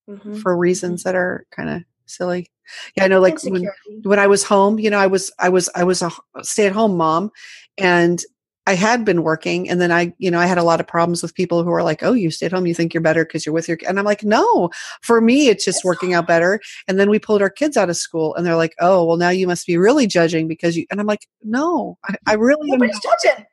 Mhm. 0.09 0.41
for 0.41 0.57
reasons 0.57 1.03
that 1.03 1.15
are 1.15 1.45
kind 1.51 1.69
of 1.69 1.83
silly. 2.07 2.51
Yeah, 2.97 3.05
I 3.05 3.07
know 3.07 3.21
like 3.21 3.41
when 3.43 3.69
when 4.03 4.19
I 4.19 4.27
was 4.27 4.43
home, 4.43 4.79
you 4.79 4.89
know, 4.89 4.97
I 4.99 5.07
was 5.07 5.31
I 5.39 5.49
was 5.49 5.69
I 5.75 5.83
was 5.83 6.01
a 6.01 6.11
stay 6.41 6.65
at 6.65 6.73
home 6.73 6.97
mom 6.97 7.31
and 7.77 8.21
I 8.65 8.75
had 8.75 9.03
been 9.03 9.23
working 9.23 9.69
and 9.69 9.81
then 9.81 9.91
I, 9.91 10.13
you 10.19 10.31
know, 10.31 10.39
I 10.39 10.45
had 10.45 10.57
a 10.57 10.63
lot 10.63 10.79
of 10.79 10.87
problems 10.87 11.21
with 11.21 11.35
people 11.35 11.63
who 11.63 11.71
are 11.71 11.83
like, 11.83 12.01
"Oh, 12.01 12.13
you 12.13 12.31
stay 12.31 12.45
at 12.45 12.53
home, 12.53 12.65
you 12.65 12.73
think 12.73 12.93
you're 12.93 13.01
better 13.01 13.25
because 13.25 13.45
you're 13.45 13.53
with 13.53 13.67
your," 13.67 13.77
and 13.87 13.99
I'm 13.99 14.05
like, 14.05 14.23
"No, 14.23 14.69
for 15.01 15.19
me, 15.19 15.49
it's 15.49 15.65
just 15.65 15.83
working 15.83 16.13
out 16.13 16.27
better." 16.27 16.61
And 16.87 16.99
then 16.99 17.09
we 17.09 17.19
pulled 17.19 17.41
our 17.41 17.49
kids 17.49 17.75
out 17.75 17.89
of 17.89 17.97
school, 17.97 18.33
and 18.35 18.45
they're 18.45 18.55
like, 18.55 18.73
"Oh, 18.79 19.03
well, 19.03 19.17
now 19.17 19.29
you 19.29 19.47
must 19.47 19.67
be 19.67 19.77
really 19.77 20.07
judging 20.07 20.47
because 20.47 20.77
you," 20.77 20.85
and 20.89 21.01
I'm 21.01 21.07
like, 21.07 21.27
"No, 21.43 21.97
I, 22.05 22.15
I 22.27 22.33
really 22.35 22.71
nobody's 22.71 22.99
judging. 23.01 23.45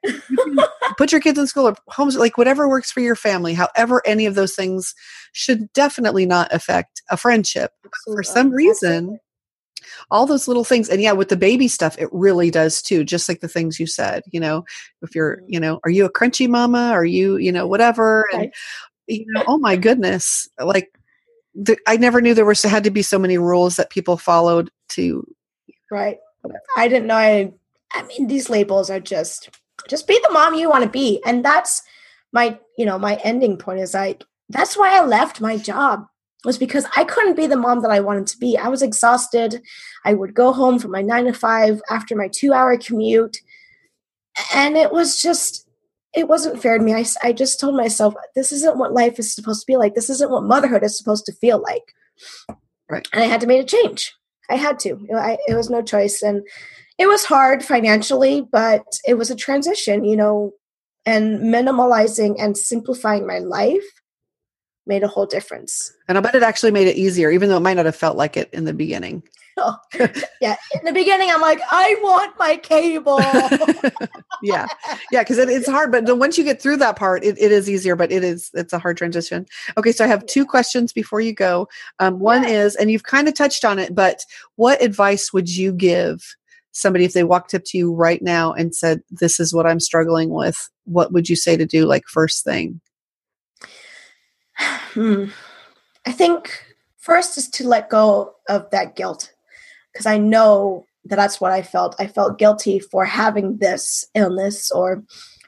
Put 0.97 1.13
your 1.13 1.21
kids 1.21 1.39
in 1.39 1.47
school 1.47 1.67
or 1.69 1.75
homes 1.89 2.17
like 2.17 2.39
whatever 2.39 2.69
works 2.69 2.93
for 2.93 3.01
your 3.01 3.17
family 3.17 3.55
however 3.55 4.03
any 4.07 4.27
of 4.27 4.35
those 4.35 4.55
things 4.55 4.95
should 5.33 5.73
definitely 5.73 6.27
not 6.27 6.53
affect 6.53 7.03
a 7.11 7.17
friendship 7.17 7.73
for 8.05 8.23
some 8.23 8.51
reason 8.51 9.19
all 10.11 10.27
those 10.27 10.49
little 10.49 10.65
things 10.65 10.89
and 10.89 11.01
yeah 11.01 11.13
with 11.13 11.29
the 11.29 11.37
baby 11.37 11.69
stuff 11.69 11.97
it 11.99 12.09
really 12.13 12.51
does 12.51 12.83
too 12.83 13.05
just 13.05 13.29
like 13.29 13.41
the 13.41 13.49
things 13.49 13.81
you 13.81 13.87
said 13.87 14.23
you 14.31 14.41
know 14.41 14.65
if 15.03 15.15
you're 15.15 15.39
Mhm. 15.39 15.45
you 15.49 15.61
know 15.61 15.81
are 15.85 15.91
you 15.91 16.05
a 16.05 16.13
crunchy 16.13 16.49
mama? 16.49 16.91
Are 16.91 17.05
you 17.05 17.37
you 17.37 17.53
know 17.53 17.67
whatever? 17.67 18.27
And 18.33 18.53
you 19.07 19.25
know 19.29 19.45
oh 19.47 19.59
my 19.59 19.77
goodness 19.77 20.49
like 20.63 20.97
the, 21.55 21.77
i 21.89 21.97
never 21.97 22.21
knew 22.21 22.33
there 22.33 22.45
was 22.45 22.63
had 22.63 22.85
to 22.85 22.91
be 22.91 23.03
so 23.03 23.19
many 23.19 23.39
rules 23.39 23.75
that 23.75 23.91
people 23.91 24.17
followed 24.17 24.71
to 24.89 25.27
right. 25.91 26.19
i 26.77 26.87
didn't 26.87 27.09
know 27.09 27.17
i 27.17 27.53
i 27.93 28.03
mean 28.05 28.29
these 28.29 28.49
labels 28.49 28.89
are 28.89 29.01
just 29.01 29.51
just 29.89 30.07
be 30.07 30.17
the 30.23 30.33
mom 30.33 30.55
you 30.55 30.71
want 30.71 30.85
to 30.85 30.91
be 30.91 31.21
and 31.27 31.45
that's 31.45 31.83
my 32.33 32.57
you 32.79 32.87
know 32.87 32.99
my 32.99 33.17
ending 33.25 33.57
point 33.57 33.81
is 33.81 33.95
like 33.95 34.23
that's 34.51 34.77
why 34.77 34.97
I 34.97 35.05
left 35.05 35.41
my 35.41 35.57
job 35.57 36.07
was 36.45 36.59
because 36.59 36.87
I 36.97 37.05
couldn't 37.05 37.37
be 37.37 37.47
the 37.47 37.57
mom 37.57 37.83
that 37.83 37.91
I 37.91 38.01
wanted 38.01 38.27
to 38.29 38.39
be. 38.39 38.57
I 38.57 38.69
was 38.69 38.83
exhausted. 38.83 39.63
I 40.05 40.15
would 40.15 40.35
go 40.35 40.53
home 40.53 40.79
from 40.79 40.91
my 40.91 41.03
nine 41.03 41.27
to 41.27 41.33
five 41.33 41.83
after 41.91 42.17
my 42.17 42.29
two 42.29 42.53
hour 42.53 42.77
commute. 42.79 43.39
And 44.55 44.77
it 44.77 44.93
was 44.93 45.21
just, 45.21 45.69
it 46.15 46.29
wasn't 46.29 46.61
fair 46.63 46.79
to 46.79 46.85
me. 46.85 46.95
I, 46.95 47.05
I 47.23 47.33
just 47.33 47.61
told 47.61 47.77
myself, 47.77 48.15
this 48.35 48.53
isn't 48.53 48.79
what 48.79 48.95
life 48.95 49.19
is 49.19 49.35
supposed 49.35 49.61
to 49.61 49.67
be 49.67 49.77
like. 49.77 49.95
This 49.95 50.11
isn't 50.11 50.31
what 50.31 50.45
motherhood 50.45 50.83
is 50.83 50.97
supposed 50.97 51.27
to 51.27 51.33
feel 51.33 51.61
like. 51.61 51.95
Right. 52.89 53.07
And 53.13 53.23
I 53.23 53.27
had 53.27 53.41
to 53.43 53.47
make 53.47 53.63
a 53.63 53.67
change. 53.67 54.15
I 54.49 54.57
had 54.57 54.79
to. 54.81 55.07
I, 55.15 55.39
it 55.47 55.55
was 55.55 55.71
no 55.71 55.83
choice. 55.83 56.23
And 56.23 56.43
it 56.99 57.07
was 57.07 57.25
hard 57.25 57.65
financially, 57.65 58.47
but 58.51 58.85
it 59.07 59.15
was 59.15 59.31
a 59.31 59.37
transition, 59.37 60.05
you 60.05 60.17
know, 60.17 60.53
and 61.07 61.41
minimalizing 61.41 62.37
and 62.39 62.57
simplifying 62.57 63.27
my 63.27 63.39
life 63.39 64.00
made 64.87 65.03
a 65.03 65.09
whole 65.09 65.27
difference. 65.27 65.93
And 66.09 66.19
I 66.19 66.21
bet 66.21 66.35
it 66.35 66.43
actually 66.43 66.73
made 66.73 66.89
it 66.89 66.97
easier, 66.97 67.31
even 67.31 67.49
though 67.49 67.57
it 67.57 67.61
might 67.61 67.75
not 67.75 67.87
have 67.87 67.97
felt 67.97 68.17
like 68.17 68.37
it 68.37 68.51
in 68.53 68.65
the 68.65 68.73
beginning. 68.73 69.23
Oh, 69.57 69.77
yeah. 70.41 70.57
In 70.75 70.85
the 70.85 70.93
beginning, 70.93 71.31
I'm 71.31 71.41
like, 71.41 71.61
I 71.71 71.97
want 72.03 72.39
my 72.39 72.57
cable. 72.57 73.21
yeah. 74.43 74.67
Yeah. 75.11 75.25
Cause 75.25 75.39
it, 75.39 75.49
it's 75.49 75.69
hard, 75.69 75.93
but 75.93 76.17
once 76.17 76.39
you 76.39 76.45
get 76.45 76.63
through 76.63 76.79
that 76.79 76.97
part, 76.97 77.25
it, 77.25 77.39
it 77.39 77.53
is 77.53 77.69
easier, 77.69 77.95
but 77.95 78.11
it 78.11 78.25
is, 78.25 78.51
it's 78.55 78.73
a 78.73 78.79
hard 78.79 78.97
transition. 78.97 79.47
Okay. 79.77 79.93
So 79.93 80.05
I 80.05 80.09
have 80.09 80.25
two 80.27 80.47
questions 80.47 80.93
before 80.93 81.21
you 81.21 81.35
go. 81.35 81.69
Um, 81.99 82.19
one 82.19 82.43
yeah. 82.45 82.65
is, 82.65 82.77
and 82.77 82.91
you've 82.91 83.03
kind 83.05 83.29
of 83.29 83.35
touched 83.35 83.65
on 83.65 83.79
it, 83.79 83.95
but 83.95 84.25
what 84.57 84.83
advice 84.83 85.33
would 85.33 85.55
you 85.55 85.73
give 85.73 86.37
somebody 86.73 87.05
if 87.05 87.13
they 87.13 87.25
walked 87.25 87.55
up 87.55 87.63
to 87.67 87.79
you 87.79 87.93
right 87.93 88.23
now 88.23 88.53
and 88.53 88.75
said, 88.75 89.03
this 89.11 89.41
is 89.41 89.53
what 89.53 89.67
I'm 89.67 89.81
struggling 89.81 90.31
with? 90.31 90.71
What 90.85 91.13
would 91.13 91.29
you 91.29 91.37
say 91.37 91.57
to 91.57 91.67
do 91.67 91.87
like 91.87 92.05
first 92.07 92.45
thing? 92.45 92.81
Hmm. 94.61 95.27
I 96.07 96.13
think 96.13 96.65
first 96.99 97.39
is 97.39 97.49
to 97.51 97.69
let 97.69 97.91
go 97.91 98.35
of 98.49 98.69
that 98.71 98.97
guilt 98.97 99.33
because 99.93 100.07
I 100.07 100.19
know 100.19 100.85
that 101.05 101.17
that's 101.17 101.41
what 101.41 101.53
I 101.53 101.63
felt. 101.63 101.97
I 101.99 102.07
felt 102.07 102.39
guilty 102.39 102.79
for 102.79 103.05
having 103.05 103.59
this 103.59 104.05
illness 104.15 104.71
or, 104.71 105.03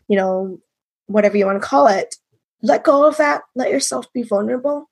you 0.09 0.16
know, 0.16 0.59
whatever 1.07 1.37
you 1.37 1.46
want 1.46 1.61
to 1.61 1.68
call 1.68 1.87
it. 1.87 2.16
Let 2.62 2.85
go 2.85 3.07
of 3.07 3.16
that. 3.16 3.42
Let 3.55 3.70
yourself 3.70 4.07
be 4.12 4.22
vulnerable 4.22 4.88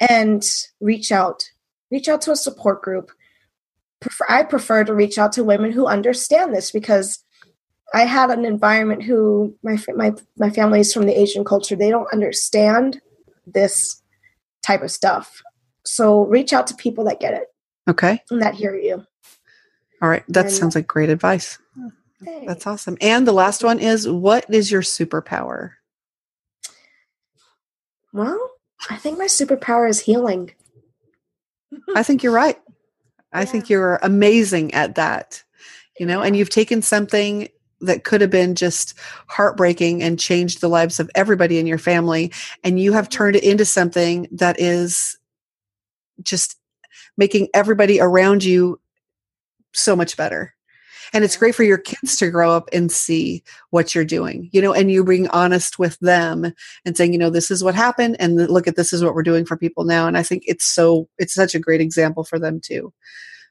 and 0.00 0.44
reach 0.80 1.12
out. 1.12 1.44
Reach 1.90 2.08
out 2.08 2.20
to 2.22 2.32
a 2.32 2.36
support 2.36 2.82
group. 2.82 3.10
I 4.28 4.42
prefer 4.42 4.84
to 4.84 4.94
reach 4.94 5.16
out 5.16 5.32
to 5.32 5.44
women 5.44 5.72
who 5.72 5.86
understand 5.86 6.54
this 6.54 6.70
because 6.70 7.24
I 7.94 8.02
had 8.02 8.30
an 8.30 8.44
environment 8.44 9.02
who 9.02 9.54
my 9.62 9.78
my 9.94 10.12
my 10.36 10.50
family 10.50 10.80
is 10.80 10.92
from 10.92 11.06
the 11.06 11.18
Asian 11.18 11.44
culture. 11.44 11.76
They 11.76 11.90
don't 11.90 12.12
understand 12.12 13.00
this 13.46 14.02
type 14.62 14.82
of 14.82 14.90
stuff. 14.90 15.42
So 15.84 16.24
reach 16.24 16.52
out 16.52 16.66
to 16.68 16.74
people 16.74 17.04
that 17.04 17.20
get 17.20 17.34
it. 17.34 17.48
Okay. 17.88 18.20
And 18.30 18.42
that 18.42 18.54
hear 18.54 18.74
you. 18.74 19.04
All 20.00 20.08
right. 20.08 20.24
That 20.28 20.46
and, 20.46 20.54
sounds 20.54 20.74
like 20.74 20.86
great 20.86 21.10
advice. 21.10 21.58
Thanks. 22.24 22.46
That's 22.46 22.66
awesome. 22.66 22.96
And 23.00 23.26
the 23.26 23.32
last 23.32 23.62
one 23.62 23.78
is 23.78 24.08
what 24.08 24.46
is 24.52 24.70
your 24.70 24.82
superpower? 24.82 25.72
Well, 28.12 28.52
I 28.88 28.96
think 28.96 29.18
my 29.18 29.26
superpower 29.26 29.88
is 29.88 30.00
healing. 30.00 30.52
I 31.94 32.02
think 32.02 32.22
you're 32.22 32.32
right. 32.32 32.58
I 33.32 33.40
yeah. 33.40 33.44
think 33.46 33.68
you're 33.68 33.98
amazing 34.02 34.72
at 34.74 34.94
that. 34.94 35.42
You 35.98 36.06
know, 36.06 36.22
and 36.22 36.36
you've 36.36 36.50
taken 36.50 36.82
something 36.82 37.48
that 37.84 38.04
could 38.04 38.20
have 38.20 38.30
been 38.30 38.54
just 38.54 38.94
heartbreaking 39.28 40.02
and 40.02 40.18
changed 40.18 40.60
the 40.60 40.68
lives 40.68 41.00
of 41.00 41.10
everybody 41.14 41.58
in 41.58 41.66
your 41.66 41.78
family. 41.78 42.32
And 42.62 42.80
you 42.80 42.92
have 42.92 43.08
turned 43.08 43.36
it 43.36 43.44
into 43.44 43.64
something 43.64 44.28
that 44.32 44.60
is 44.60 45.16
just 46.22 46.56
making 47.16 47.48
everybody 47.54 48.00
around 48.00 48.44
you 48.44 48.80
so 49.72 49.94
much 49.96 50.16
better. 50.16 50.54
And 51.12 51.22
it's 51.22 51.36
great 51.36 51.54
for 51.54 51.62
your 51.62 51.78
kids 51.78 52.16
to 52.16 52.30
grow 52.30 52.50
up 52.50 52.68
and 52.72 52.90
see 52.90 53.44
what 53.70 53.94
you're 53.94 54.04
doing 54.04 54.48
you 54.52 54.60
know 54.60 54.72
and 54.72 54.90
you 54.90 55.04
being 55.04 55.28
honest 55.28 55.78
with 55.78 55.98
them 56.00 56.52
and 56.84 56.96
saying 56.96 57.12
you 57.12 57.18
know 57.18 57.30
this 57.30 57.50
is 57.50 57.62
what 57.62 57.74
happened 57.74 58.16
and 58.18 58.36
look 58.36 58.66
at 58.66 58.74
this 58.74 58.92
is 58.92 59.04
what 59.04 59.14
we're 59.14 59.22
doing 59.22 59.44
for 59.44 59.56
people 59.56 59.84
now. 59.84 60.08
And 60.08 60.18
i 60.18 60.22
think 60.22 60.42
it's 60.46 60.64
so 60.64 61.08
it's 61.18 61.34
such 61.34 61.54
a 61.54 61.60
great 61.60 61.80
example 61.80 62.24
for 62.24 62.38
them 62.38 62.60
too. 62.60 62.92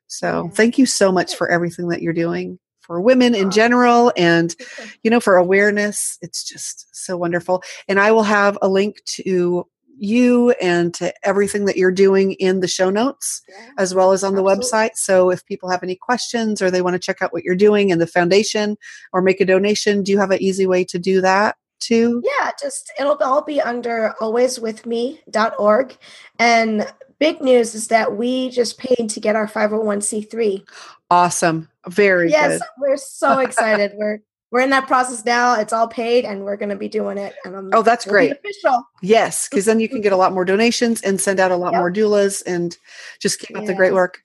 So 0.08 0.50
thank 0.54 0.78
you 0.78 0.86
so 0.86 1.12
much 1.12 1.36
for 1.36 1.50
everything 1.50 1.88
that 1.88 2.02
you're 2.02 2.14
doing 2.14 2.60
for 2.84 3.02
women 3.02 3.34
in 3.34 3.50
general 3.50 4.12
and 4.16 4.56
you 5.04 5.10
know 5.10 5.20
for 5.20 5.36
awareness 5.36 6.18
it's 6.22 6.44
just 6.44 6.88
so 6.96 7.18
wonderful. 7.18 7.64
And 7.88 8.00
i 8.00 8.12
will 8.12 8.24
have 8.24 8.58
a 8.62 8.68
link 8.68 9.04
to 9.06 9.66
you 9.98 10.52
and 10.62 10.94
to 10.96 11.14
everything 11.24 11.66
that 11.66 11.78
you're 11.78 11.92
doing 11.92 12.34
in 12.34 12.60
the 12.60 12.68
show 12.68 12.90
notes 12.90 13.42
yeah, 13.48 13.70
as 13.78 13.94
well 13.94 14.12
as 14.12 14.24
on 14.24 14.36
the 14.36 14.44
website. 14.44 14.92
So 14.96 15.30
if 15.30 15.46
people 15.46 15.70
have 15.70 15.84
any 15.84 15.96
questions 15.96 16.62
or 16.62 16.72
they 16.72 16.82
want 16.82 16.96
to 16.96 17.00
check 17.00 17.22
out 17.22 17.32
what 17.32 17.44
you're 17.44 17.56
doing 17.56 17.90
in 17.90 18.00
the 18.00 18.08
foundation 18.08 18.78
or 19.12 19.22
make 19.22 19.40
a 19.40 19.46
donation 19.46 20.04
do 20.04 20.12
you 20.12 20.20
have 20.20 20.32
an 20.32 20.42
easy 20.42 20.66
way 20.66 20.84
to 20.86 21.00
do 21.00 21.22
that 21.22 21.58
too? 21.80 22.22
Yeah 22.26 22.52
just 22.60 22.92
it'll 23.00 23.18
all 23.18 23.44
be 23.44 23.62
under 23.62 24.14
alwayswithme.org 24.20 25.98
and 26.40 26.94
big 27.20 27.42
news 27.42 27.76
is 27.76 27.88
that 27.88 28.18
we 28.18 28.50
just 28.50 28.78
paid 28.78 29.10
to 29.10 29.20
get 29.20 29.36
our 29.36 29.48
501c3 29.48 30.66
awesome 31.10 31.70
very 31.88 32.30
yes, 32.30 32.60
good. 32.60 32.68
we're 32.78 32.98
so 32.98 33.40
excited. 33.40 33.94
we're 33.98 34.20
we're 34.52 34.62
in 34.62 34.70
that 34.70 34.86
process 34.86 35.26
now. 35.26 35.60
It's 35.60 35.74
all 35.74 35.88
paid, 35.88 36.26
and 36.26 36.46
we're 36.46 36.58
going 36.58 36.70
to 36.70 36.76
be 36.76 36.88
doing 36.88 37.18
it. 37.18 37.34
And 37.44 37.56
I'm, 37.56 37.70
oh, 37.74 37.82
that's 37.82 38.06
great. 38.06 38.34
Official. 38.34 38.84
Yes, 39.02 39.50
because 39.50 39.66
then 39.66 39.80
you 39.80 39.90
can 39.90 40.00
get 40.00 40.14
a 40.14 40.18
lot 40.24 40.32
more 40.32 40.46
donations 40.46 41.02
and 41.02 41.20
send 41.20 41.40
out 41.40 41.50
a 41.52 41.56
lot 41.56 41.74
yep. 41.74 41.80
more 41.80 41.92
doulas 41.92 42.44
and 42.46 42.78
just 43.20 43.40
keep 43.40 43.58
up 43.58 43.66
the 43.66 43.74
great 43.74 43.94
work. 43.94 44.22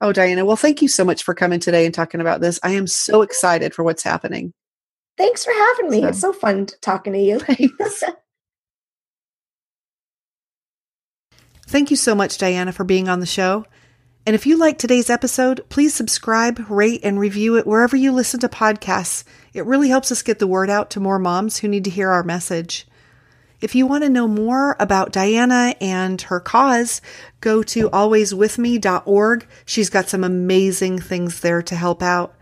Oh, 0.00 0.12
Diana. 0.12 0.46
Well, 0.46 0.56
thank 0.56 0.80
you 0.80 0.88
so 0.88 1.04
much 1.04 1.22
for 1.22 1.34
coming 1.34 1.60
today 1.60 1.84
and 1.84 1.94
talking 1.94 2.22
about 2.22 2.40
this. 2.40 2.58
I 2.62 2.70
am 2.70 2.86
so 2.86 3.20
excited 3.22 3.74
for 3.74 3.82
what's 3.82 4.02
happening. 4.02 4.54
Thanks 5.18 5.44
for 5.44 5.52
having 5.52 5.90
me. 5.90 6.00
So. 6.00 6.08
It's 6.08 6.20
so 6.20 6.32
fun 6.32 6.66
talking 6.80 7.12
to 7.12 7.18
you. 7.18 7.38
Thank 11.66 11.90
you 11.90 11.96
so 11.96 12.14
much, 12.14 12.38
Diana, 12.38 12.72
for 12.72 12.84
being 12.84 13.08
on 13.08 13.20
the 13.20 13.26
show. 13.26 13.66
And 14.26 14.34
if 14.34 14.44
you 14.44 14.56
like 14.56 14.76
today's 14.76 15.08
episode, 15.08 15.64
please 15.68 15.94
subscribe, 15.94 16.68
rate, 16.68 17.00
and 17.04 17.20
review 17.20 17.56
it 17.56 17.66
wherever 17.66 17.94
you 17.94 18.10
listen 18.10 18.40
to 18.40 18.48
podcasts. 18.48 19.22
It 19.54 19.64
really 19.64 19.88
helps 19.88 20.10
us 20.10 20.22
get 20.22 20.40
the 20.40 20.48
word 20.48 20.68
out 20.68 20.90
to 20.90 21.00
more 21.00 21.20
moms 21.20 21.58
who 21.58 21.68
need 21.68 21.84
to 21.84 21.90
hear 21.90 22.10
our 22.10 22.24
message. 22.24 22.88
If 23.60 23.76
you 23.76 23.86
want 23.86 24.02
to 24.02 24.10
know 24.10 24.26
more 24.26 24.74
about 24.80 25.12
Diana 25.12 25.76
and 25.80 26.20
her 26.22 26.40
cause, 26.40 27.00
go 27.40 27.62
to 27.62 27.88
alwayswithme.org. 27.90 29.46
She's 29.64 29.90
got 29.90 30.08
some 30.08 30.24
amazing 30.24 30.98
things 30.98 31.38
there 31.38 31.62
to 31.62 31.76
help 31.76 32.02
out. 32.02 32.34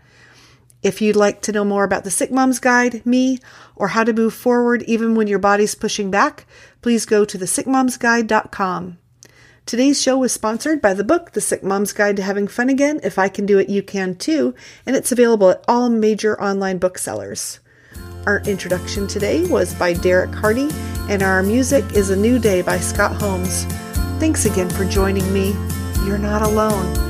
If 0.81 1.03
you'd 1.03 1.15
like 1.15 1.41
to 1.43 1.51
know 1.51 1.63
more 1.63 1.83
about 1.83 2.03
the 2.03 2.11
Sick 2.11 2.31
Moms 2.31 2.57
Guide, 2.57 3.05
me, 3.05 3.37
or 3.75 3.89
how 3.89 4.03
to 4.03 4.11
move 4.11 4.33
forward 4.33 4.81
even 4.83 5.13
when 5.13 5.27
your 5.27 5.39
body's 5.39 5.75
pushing 5.75 6.09
back, 6.09 6.47
please 6.81 7.05
go 7.05 7.25
to 7.25 7.37
thesickmomsguide.com. 7.37 8.97
Today's 9.65 9.99
show 9.99 10.15
was 10.15 10.31
sponsored 10.31 10.79
by 10.79 10.93
the 10.93 11.03
book, 11.03 11.31
The 11.31 11.41
Sick 11.41 11.63
Mom's 11.63 11.91
Guide 11.91 12.17
to 12.17 12.21
Having 12.21 12.49
Fun 12.49 12.69
Again. 12.69 12.99
If 13.01 13.17
I 13.17 13.29
Can 13.29 13.47
Do 13.47 13.57
It, 13.57 13.67
You 13.67 13.81
Can 13.81 14.13
Too, 14.13 14.53
and 14.85 14.95
it's 14.95 15.11
available 15.11 15.49
at 15.49 15.65
all 15.67 15.89
major 15.89 16.39
online 16.39 16.77
booksellers. 16.77 17.59
Our 18.27 18.41
introduction 18.41 19.07
today 19.07 19.43
was 19.47 19.73
by 19.73 19.93
Derek 19.93 20.35
Hardy, 20.35 20.69
and 21.09 21.23
our 21.23 21.41
music 21.41 21.83
is 21.93 22.11
A 22.11 22.15
New 22.15 22.37
Day 22.37 22.61
by 22.61 22.77
Scott 22.77 23.19
Holmes. 23.19 23.63
Thanks 24.19 24.45
again 24.45 24.69
for 24.69 24.85
joining 24.85 25.33
me. 25.33 25.55
You're 26.05 26.19
not 26.19 26.43
alone. 26.43 27.04